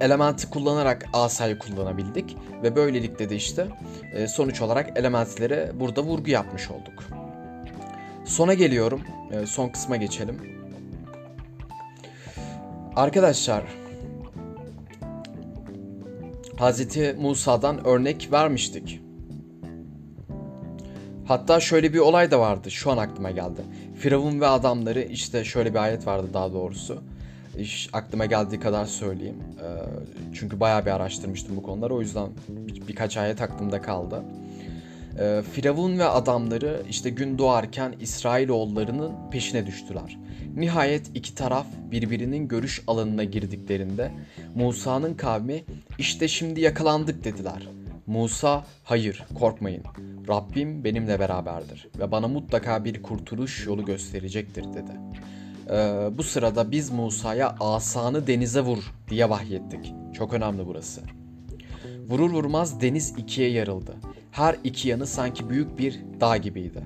[0.00, 2.36] elementi kullanarak asayı kullanabildik.
[2.62, 3.66] Ve böylelikle de işte
[4.14, 7.04] e, sonuç olarak elementlere burada vurgu yapmış olduk.
[8.24, 9.00] Sona geliyorum.
[9.32, 10.53] E, son kısma geçelim.
[12.96, 13.64] Arkadaşlar
[16.56, 19.00] Hazreti Musa'dan örnek vermiştik.
[21.24, 22.70] Hatta şöyle bir olay da vardı.
[22.70, 23.60] Şu an aklıma geldi.
[23.98, 27.02] Firavun ve adamları işte şöyle bir ayet vardı daha doğrusu.
[27.58, 29.36] İş, aklıma geldiği kadar söyleyeyim.
[29.62, 29.66] Ee,
[30.34, 31.94] çünkü bayağı bir araştırmıştım bu konuları.
[31.94, 34.22] O yüzden bir, birkaç ayet aklımda kaldı.
[35.18, 40.18] Ee, Firavun ve adamları işte gün doğarken İsrailoğullarının peşine düştüler.
[40.56, 44.10] Nihayet iki taraf birbirinin görüş alanına girdiklerinde
[44.54, 45.64] Musa'nın kavmi
[45.98, 47.68] işte şimdi yakalandık dediler.
[48.06, 49.82] Musa hayır korkmayın
[50.28, 54.92] Rabbim benimle beraberdir ve bana mutlaka bir kurtuluş yolu gösterecektir dedi.
[55.70, 58.78] Ee, bu sırada biz Musa'ya asanı denize vur
[59.10, 59.92] diye vahyettik.
[60.14, 61.00] Çok önemli burası.
[62.08, 63.94] Vurur vurmaz deniz ikiye yarıldı.
[64.30, 66.82] Her iki yanı sanki büyük bir dağ gibiydi.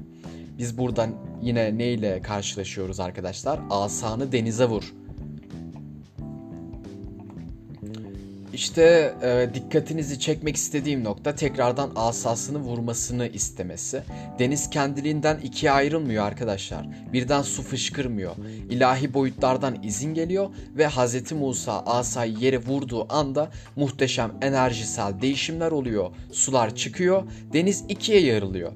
[0.58, 1.10] Biz buradan
[1.42, 3.60] yine neyle karşılaşıyoruz arkadaşlar?
[3.70, 4.94] Asanı denize vur.
[8.52, 14.02] İşte e, dikkatinizi çekmek istediğim nokta tekrardan asasını vurmasını istemesi.
[14.38, 16.86] Deniz kendiliğinden ikiye ayrılmıyor arkadaşlar.
[17.12, 18.36] Birden su fışkırmıyor.
[18.70, 21.32] İlahi boyutlardan izin geliyor ve Hz.
[21.32, 26.10] Musa asayı yere vurduğu anda muhteşem enerjisel değişimler oluyor.
[26.32, 28.72] Sular çıkıyor, deniz ikiye yarılıyor.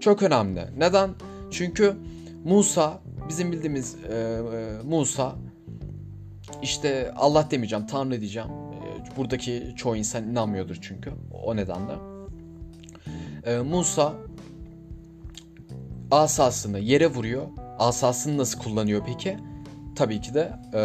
[0.00, 0.64] Çok önemli.
[0.78, 1.10] Neden?
[1.50, 1.96] Çünkü
[2.44, 5.36] Musa, bizim bildiğimiz e, e, Musa,
[6.62, 8.48] işte Allah demeyeceğim, Tanrı diyeceğim.
[8.48, 11.12] E, buradaki çoğu insan inanmıyordur çünkü.
[11.44, 11.92] O nedenle.
[13.46, 14.14] E, Musa
[16.10, 17.46] asasını yere vuruyor.
[17.78, 19.36] Asasını nasıl kullanıyor peki?
[19.98, 20.80] tabii ki de e,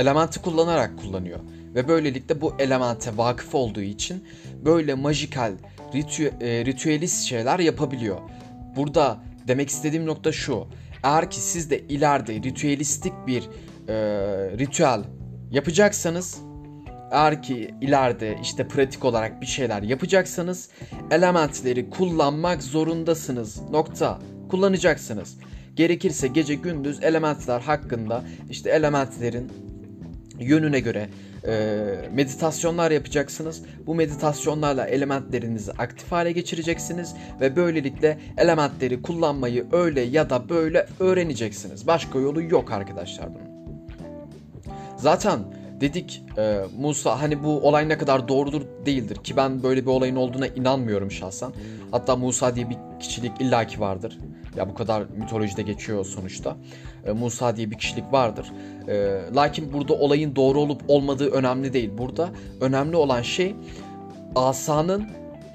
[0.00, 1.40] elementi kullanarak kullanıyor.
[1.74, 4.24] Ve böylelikle bu elemente vakıf olduğu için
[4.64, 5.52] böyle majikal,
[5.94, 8.18] ritü, e, ritüelist şeyler yapabiliyor.
[8.76, 9.18] Burada
[9.48, 10.66] demek istediğim nokta şu.
[11.02, 13.42] Eğer ki siz de ileride ritüelistik bir
[13.88, 13.94] e,
[14.58, 15.00] ritüel
[15.50, 16.38] yapacaksanız
[17.10, 20.68] eğer ki ileride işte pratik olarak bir şeyler yapacaksanız
[21.10, 23.62] elementleri kullanmak zorundasınız.
[23.70, 24.18] Nokta.
[24.50, 25.36] Kullanacaksınız.
[25.76, 29.52] Gerekirse gece gündüz elementler hakkında işte elementlerin
[30.38, 31.08] yönüne göre
[31.46, 31.50] e,
[32.12, 33.62] meditasyonlar yapacaksınız.
[33.86, 41.86] Bu meditasyonlarla elementlerinizi aktif hale geçireceksiniz ve böylelikle elementleri kullanmayı öyle ya da böyle öğreneceksiniz.
[41.86, 43.58] Başka yolu yok arkadaşlar bunun.
[44.96, 45.40] Zaten
[45.80, 50.16] dedik e, Musa hani bu olay ne kadar doğrudur değildir ki ben böyle bir olayın
[50.16, 51.52] olduğuna inanmıyorum şahsen.
[51.90, 54.18] Hatta Musa diye bir kişilik illaki vardır.
[54.58, 56.56] Ya bu kadar mitolojide geçiyor sonuçta.
[57.06, 58.52] E, Musa diye bir kişilik vardır.
[58.88, 61.90] E, lakin burada olayın doğru olup olmadığı önemli değil.
[61.98, 62.30] Burada
[62.60, 63.56] önemli olan şey
[64.34, 65.08] asanın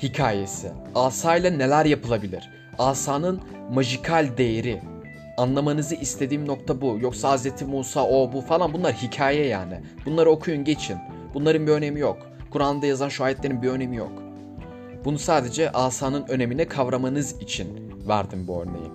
[0.04, 0.72] hikayesi.
[0.96, 2.50] Asayla neler yapılabilir?
[2.80, 3.42] Asanın
[3.74, 4.82] majikal değeri.
[5.38, 6.98] Anlamanızı istediğim nokta bu.
[7.02, 7.62] Yoksa Hz.
[7.68, 9.82] Musa o bu falan bunlar hikaye yani.
[10.06, 10.98] Bunları okuyun geçin.
[11.34, 12.18] Bunların bir önemi yok.
[12.52, 14.12] Kur'an'da yazan şu ayetlerin bir önemi yok.
[15.06, 18.92] Bunu sadece asanın önemini kavramanız için verdim bu örneği.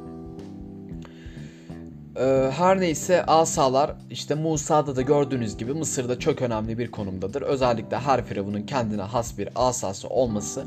[2.18, 7.42] Ee, her neyse asalar işte Musa'da da gördüğünüz gibi Mısır'da çok önemli bir konumdadır.
[7.42, 10.64] Özellikle her firavunun kendine has bir asası olması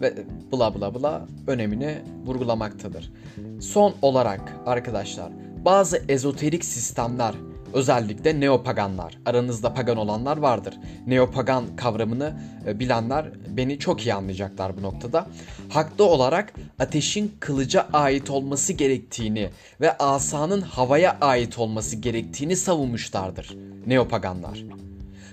[0.00, 0.14] ve
[0.52, 3.12] bla bla bla önemini vurgulamaktadır.
[3.60, 5.32] Son olarak arkadaşlar
[5.64, 7.34] bazı ezoterik sistemler
[7.74, 9.18] Özellikle neopaganlar.
[9.26, 10.74] Aranızda pagan olanlar vardır.
[11.06, 12.32] Neopagan kavramını
[12.66, 15.26] e, bilenler beni çok iyi anlayacaklar bu noktada.
[15.68, 19.50] Haklı olarak ateşin kılıca ait olması gerektiğini
[19.80, 23.56] ve asanın havaya ait olması gerektiğini savunmuşlardır
[23.86, 24.64] neopaganlar.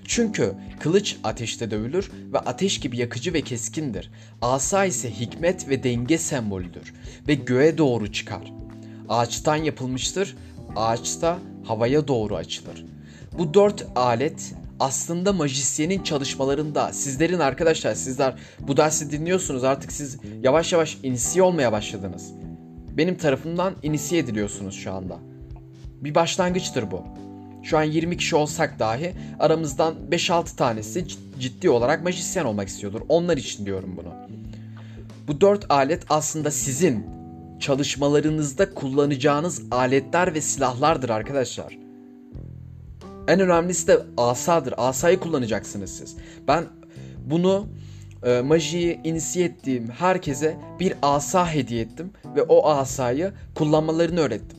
[0.07, 4.11] Çünkü kılıç ateşte dövülür ve ateş gibi yakıcı ve keskindir.
[4.41, 6.93] Asa ise hikmet ve denge sembolüdür
[7.27, 8.53] ve göğe doğru çıkar.
[9.09, 10.37] Ağaçtan yapılmıştır.
[10.77, 12.85] Ağaçta havaya doğru açılır.
[13.37, 20.73] Bu dört alet aslında majisyenin çalışmalarında sizlerin arkadaşlar sizler bu dersi dinliyorsunuz artık siz yavaş
[20.73, 22.33] yavaş inisiye olmaya başladınız.
[22.97, 25.17] Benim tarafımdan inisiye ediliyorsunuz şu anda.
[26.01, 27.03] Bir başlangıçtır bu.
[27.63, 31.05] Şu an 20 kişi olsak dahi aramızdan 5-6 tanesi
[31.39, 33.01] ciddi olarak majisyen olmak istiyordur.
[33.09, 34.13] Onlar için diyorum bunu.
[35.27, 37.16] Bu dört alet aslında sizin
[37.59, 41.77] çalışmalarınızda kullanacağınız aletler ve silahlardır arkadaşlar.
[43.27, 44.73] En önemlisi de asadır.
[44.77, 46.17] Asayı kullanacaksınız siz.
[46.47, 46.65] Ben
[47.25, 47.67] bunu
[48.23, 54.57] e, majiyi inisiye ettiğim herkese bir asa hediye ettim ve o asayı kullanmalarını öğrettim.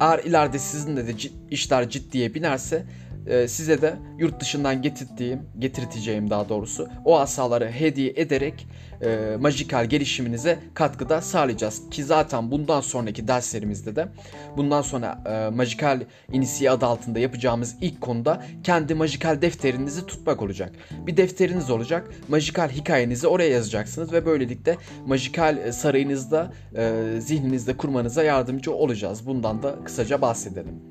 [0.00, 1.12] Eğer ileride sizin de, de
[1.50, 2.84] işler ciddiye binerse
[3.26, 8.66] e, size de yurt dışından getirdiğim, getirteceğim daha doğrusu o asaları hediye ederek
[9.02, 11.90] e, majikal gelişiminize katkıda sağlayacağız.
[11.90, 14.08] Ki zaten bundan sonraki derslerimizde de
[14.56, 16.00] bundan sonra e, majikal
[16.32, 20.72] inisiye adı altında yapacağımız ilk konuda kendi majikal defterinizi tutmak olacak.
[21.06, 22.10] Bir defteriniz olacak.
[22.28, 29.26] Majikal hikayenizi oraya yazacaksınız ve böylelikle majikal sarayınızda e, zihninizde kurmanıza yardımcı olacağız.
[29.26, 30.89] Bundan da kısaca bahsedelim.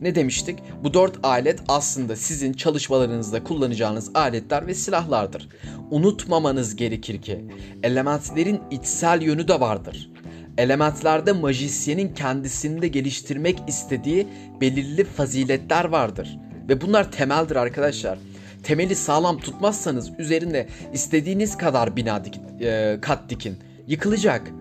[0.00, 0.58] Ne demiştik?
[0.84, 5.48] Bu dört alet aslında sizin çalışmalarınızda kullanacağınız aletler ve silahlardır.
[5.90, 7.44] Unutmamanız gerekir ki
[7.82, 10.10] elementlerin içsel yönü de vardır.
[10.58, 14.26] Elementlerde majisyenin kendisinde geliştirmek istediği
[14.60, 16.38] belirli faziletler vardır.
[16.68, 18.18] Ve bunlar temeldir arkadaşlar.
[18.62, 23.58] Temeli sağlam tutmazsanız üzerinde istediğiniz kadar bina dikin, e, kat dikin.
[23.86, 24.52] Yıkılacak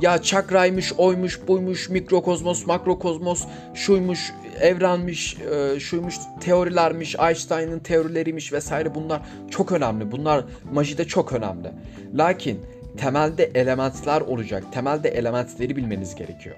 [0.00, 3.44] ya çakraymış, oymuş, buymuş, mikrokozmos, makrokozmos,
[3.74, 10.12] şuymuş, evrenmiş, e, şuymuş, teorilermiş, Einstein'ın teorileriymiş vesaire bunlar çok önemli.
[10.12, 11.72] Bunlar majide çok önemli.
[12.14, 12.60] Lakin
[12.96, 14.64] temelde elementler olacak.
[14.72, 16.56] Temelde elementleri bilmeniz gerekiyor.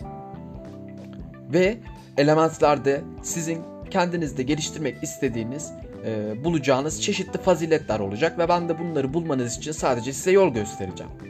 [1.53, 1.77] Ve
[2.19, 3.59] elementlerde sizin
[3.91, 5.73] kendinizde geliştirmek istediğiniz
[6.07, 11.30] e, bulacağınız çeşitli faziletler olacak ve ben de bunları bulmanız için sadece size yol göstereceğim.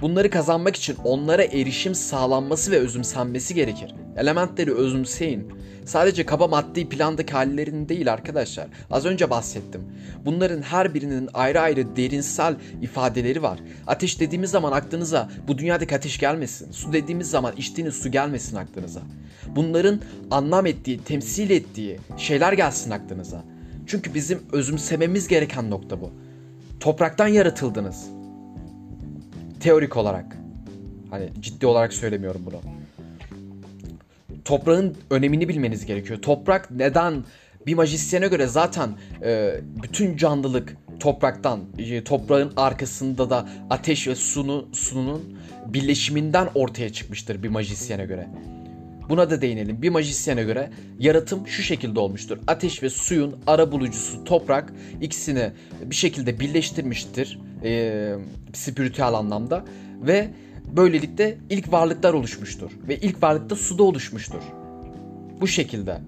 [0.00, 3.94] Bunları kazanmak için onlara erişim sağlanması ve özümsenmesi gerekir.
[4.16, 5.52] Elementleri özümseyin.
[5.84, 8.66] Sadece kaba maddi plandaki hallerini değil arkadaşlar.
[8.90, 9.80] Az önce bahsettim.
[10.24, 13.58] Bunların her birinin ayrı ayrı derinsel ifadeleri var.
[13.86, 16.72] Ateş dediğimiz zaman aklınıza bu dünyadaki ateş gelmesin.
[16.72, 19.00] Su dediğimiz zaman içtiğiniz su gelmesin aklınıza.
[19.56, 23.44] Bunların anlam ettiği, temsil ettiği şeyler gelsin aklınıza.
[23.86, 26.10] Çünkü bizim özümsememiz gereken nokta bu.
[26.80, 28.19] Topraktan yaratıldınız.
[29.60, 30.36] Teorik olarak.
[31.10, 32.60] Hani ciddi olarak söylemiyorum bunu.
[34.44, 36.22] toprağın önemini bilmeniz gerekiyor.
[36.22, 37.24] Toprak neden
[37.66, 38.90] bir majisyene göre zaten
[39.22, 47.42] e, bütün canlılık topraktan, e, toprağın arkasında da ateş ve sunu, sununun birleşiminden ortaya çıkmıştır
[47.42, 48.28] bir majisyene göre.
[49.10, 49.82] Buna da değinelim.
[49.82, 52.38] Bir majisyene göre yaratım şu şekilde olmuştur.
[52.46, 55.50] Ateş ve suyun ara bulucusu toprak ikisini
[55.84, 58.14] bir şekilde birleştirmiştir e,
[58.52, 59.64] spiritüel anlamda
[60.02, 60.28] ve
[60.76, 64.42] böylelikle ilk varlıklar oluşmuştur ve ilk varlık da suda oluşmuştur.
[65.40, 66.00] Bu şekilde.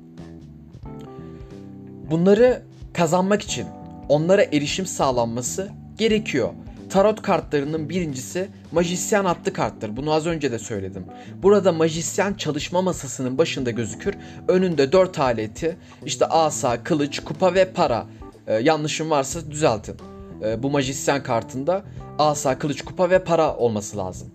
[2.11, 3.67] Bunları kazanmak için
[4.09, 6.53] onlara erişim sağlanması gerekiyor.
[6.93, 9.97] Tarot kartlarının birincisi Majisyen adlı karttır.
[9.97, 11.05] Bunu az önce de söyledim.
[11.43, 14.15] Burada Majisyen çalışma masasının başında gözükür.
[14.49, 18.07] Önünde dört aleti işte asa, kılıç, kupa ve para.
[18.47, 19.97] Ee, yanlışım varsa düzeltin.
[20.45, 21.83] Ee, bu Majisyen kartında
[22.19, 24.31] asa, kılıç, kupa ve para olması lazım.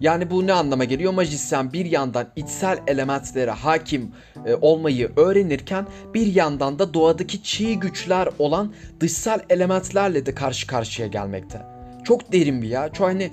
[0.00, 1.12] Yani bu ne anlama geliyor?
[1.12, 4.12] Majisyen bir yandan içsel elementlere hakim
[4.46, 11.08] e, olmayı öğrenirken bir yandan da doğadaki çiğ güçler olan dışsal elementlerle de karşı karşıya
[11.08, 11.75] gelmekte.
[12.06, 12.92] Çok derin bir ya.
[12.92, 13.30] Çok hani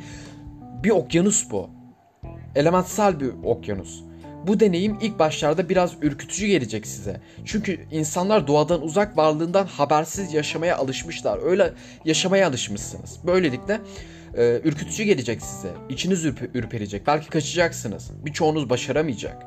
[0.83, 1.69] bir okyanus bu.
[2.55, 4.03] Elementsel bir okyanus.
[4.47, 7.21] Bu deneyim ilk başlarda biraz ürkütücü gelecek size.
[7.45, 11.39] Çünkü insanlar doğadan uzak varlığından habersiz yaşamaya alışmışlar.
[11.43, 11.73] Öyle
[12.05, 13.19] yaşamaya alışmışsınız.
[13.27, 13.81] Böylelikle
[14.37, 15.69] e, ürkütücü gelecek size.
[15.89, 17.07] İçiniz ürpe, ürperecek.
[17.07, 18.11] Belki kaçacaksınız.
[18.25, 19.45] Birçoğunuz başaramayacak.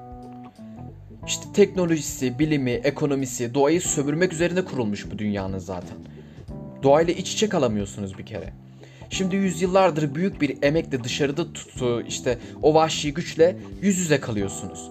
[1.27, 5.99] İşte teknolojisi, bilimi, ekonomisi, doğayı sömürmek üzerine kurulmuş bu dünyanın zaten.
[6.83, 8.66] Doğayla iç içe kalamıyorsunuz bir kere.
[9.11, 14.91] Şimdi yüzyıllardır büyük bir emekle dışarıda tuttuğu işte o vahşi güçle yüz yüze kalıyorsunuz.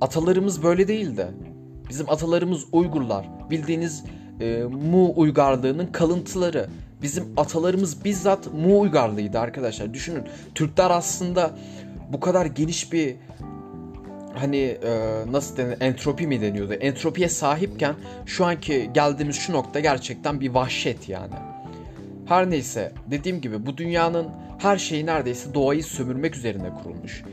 [0.00, 1.26] Atalarımız böyle değildi.
[1.88, 3.26] Bizim atalarımız Uygurlar.
[3.50, 4.04] Bildiğiniz
[4.40, 6.68] e, Mu uygarlığının kalıntıları.
[7.02, 9.94] Bizim atalarımız bizzat Mu uygarlığıydı arkadaşlar.
[9.94, 10.22] Düşünün
[10.54, 11.50] Türkler aslında
[12.12, 13.16] bu kadar geniş bir
[14.34, 16.74] hani e, nasıl denir entropi mi deniyordu?
[16.74, 17.94] Entropiye sahipken
[18.26, 21.53] şu anki geldiğimiz şu nokta gerçekten bir vahşet yani.
[22.26, 27.24] Her neyse dediğim gibi bu dünyanın her şeyi neredeyse doğayı sömürmek üzerine kurulmuş.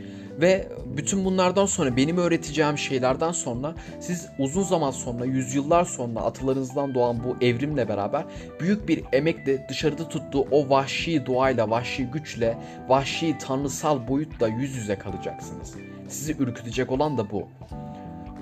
[0.42, 0.68] Ve
[0.98, 7.24] bütün bunlardan sonra benim öğreteceğim şeylerden sonra siz uzun zaman sonra, yüzyıllar sonra atalarınızdan doğan
[7.24, 8.26] bu evrimle beraber
[8.60, 14.96] büyük bir emekle dışarıda tuttuğu o vahşi doğayla, vahşi güçle, vahşi tanrısal boyutla yüz yüze
[14.96, 15.74] kalacaksınız.
[16.08, 17.48] Sizi ürkütecek olan da bu.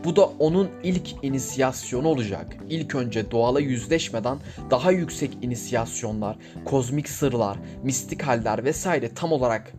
[0.03, 2.57] Bu da onun ilk inisiyasyonu olacak.
[2.69, 4.37] İlk önce doğala yüzleşmeden
[4.71, 9.73] daha yüksek inisiyasyonlar, kozmik sırlar, mistik haller vesaire tam olarak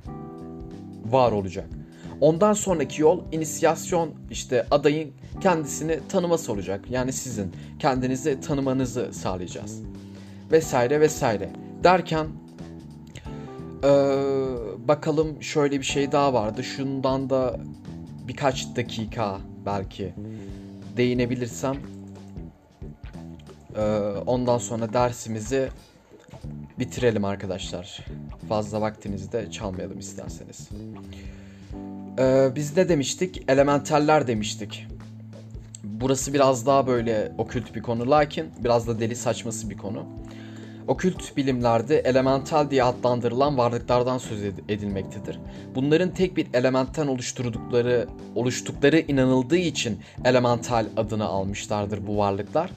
[1.04, 1.66] var olacak.
[2.20, 6.84] Ondan sonraki yol inisiyasyon işte adayın kendisini tanıması olacak.
[6.90, 9.82] Yani sizin kendinizi tanımanızı sağlayacağız.
[10.52, 11.50] Vesaire vesaire.
[11.84, 12.26] Derken
[13.84, 13.88] ee,
[14.88, 16.64] bakalım şöyle bir şey daha vardı.
[16.64, 17.60] Şundan da
[18.28, 20.14] birkaç dakika belki
[20.96, 21.76] değinebilirsem
[23.76, 23.80] ee,
[24.26, 25.68] ondan sonra dersimizi
[26.78, 28.06] bitirelim arkadaşlar.
[28.48, 30.68] Fazla vaktinizi de çalmayalım isterseniz.
[32.18, 33.42] Ee, biz ne demiştik?
[33.48, 34.86] Elementaller demiştik.
[35.84, 40.06] Burası biraz daha böyle okült bir konu lakin biraz da deli saçması bir konu.
[40.90, 45.38] Okült bilimlerde elemental diye adlandırılan varlıklardan söz edilmektedir.
[45.74, 52.70] Bunların tek bir elementten oluşturdukları, oluştukları inanıldığı için elemental adını almışlardır bu varlıklar.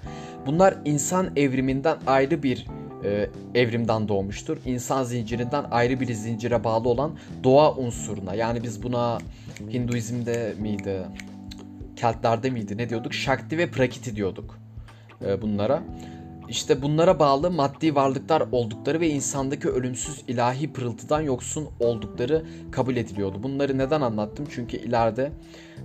[0.45, 2.67] Bunlar insan evriminden ayrı bir
[3.03, 4.57] e, evrimden doğmuştur.
[4.65, 7.11] İnsan zincirinden ayrı bir zincire bağlı olan
[7.43, 9.17] doğa unsuruna yani biz buna
[9.73, 11.05] Hinduizm'de miydi,
[11.95, 13.13] Keltlerde miydi ne diyorduk?
[13.13, 14.59] Shakti ve Prakriti diyorduk
[15.25, 15.83] e, bunlara.
[16.49, 23.43] İşte bunlara bağlı maddi varlıklar oldukları ve insandaki ölümsüz ilahi pırıltıdan yoksun oldukları kabul ediliyordu.
[23.43, 24.45] Bunları neden anlattım?
[24.51, 25.31] Çünkü ileride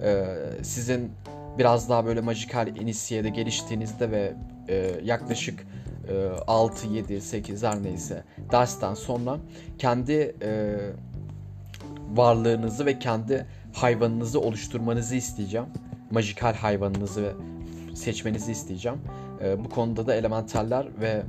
[0.03, 0.25] e,
[0.63, 1.11] sizin
[1.59, 4.35] biraz daha böyle majikal inisiyede geliştiğinizde ve
[4.69, 5.67] e, yaklaşık
[6.47, 9.39] 6, 7, 8 her neyse dersten sonra
[9.79, 10.77] kendi e,
[12.15, 15.67] varlığınızı ve kendi hayvanınızı oluşturmanızı isteyeceğim.
[16.11, 17.33] Majikal hayvanınızı
[17.95, 18.99] seçmenizi isteyeceğim.
[19.45, 21.22] E, bu konuda da elementaller ve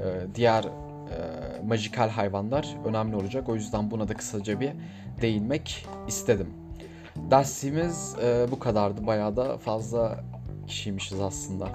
[0.00, 0.68] e, diğer e,
[1.66, 3.48] majikal hayvanlar önemli olacak.
[3.48, 4.72] O yüzden buna da kısaca bir
[5.22, 6.48] değinmek istedim.
[7.30, 9.06] Dersimiz e, bu kadardı.
[9.06, 10.24] Bayağı da fazla
[10.66, 11.68] kişiymişiz aslında.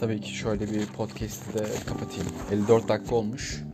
[0.00, 2.26] Tabii ki şöyle bir podcast'i de kapatayım.
[2.52, 3.64] 54 dakika olmuş.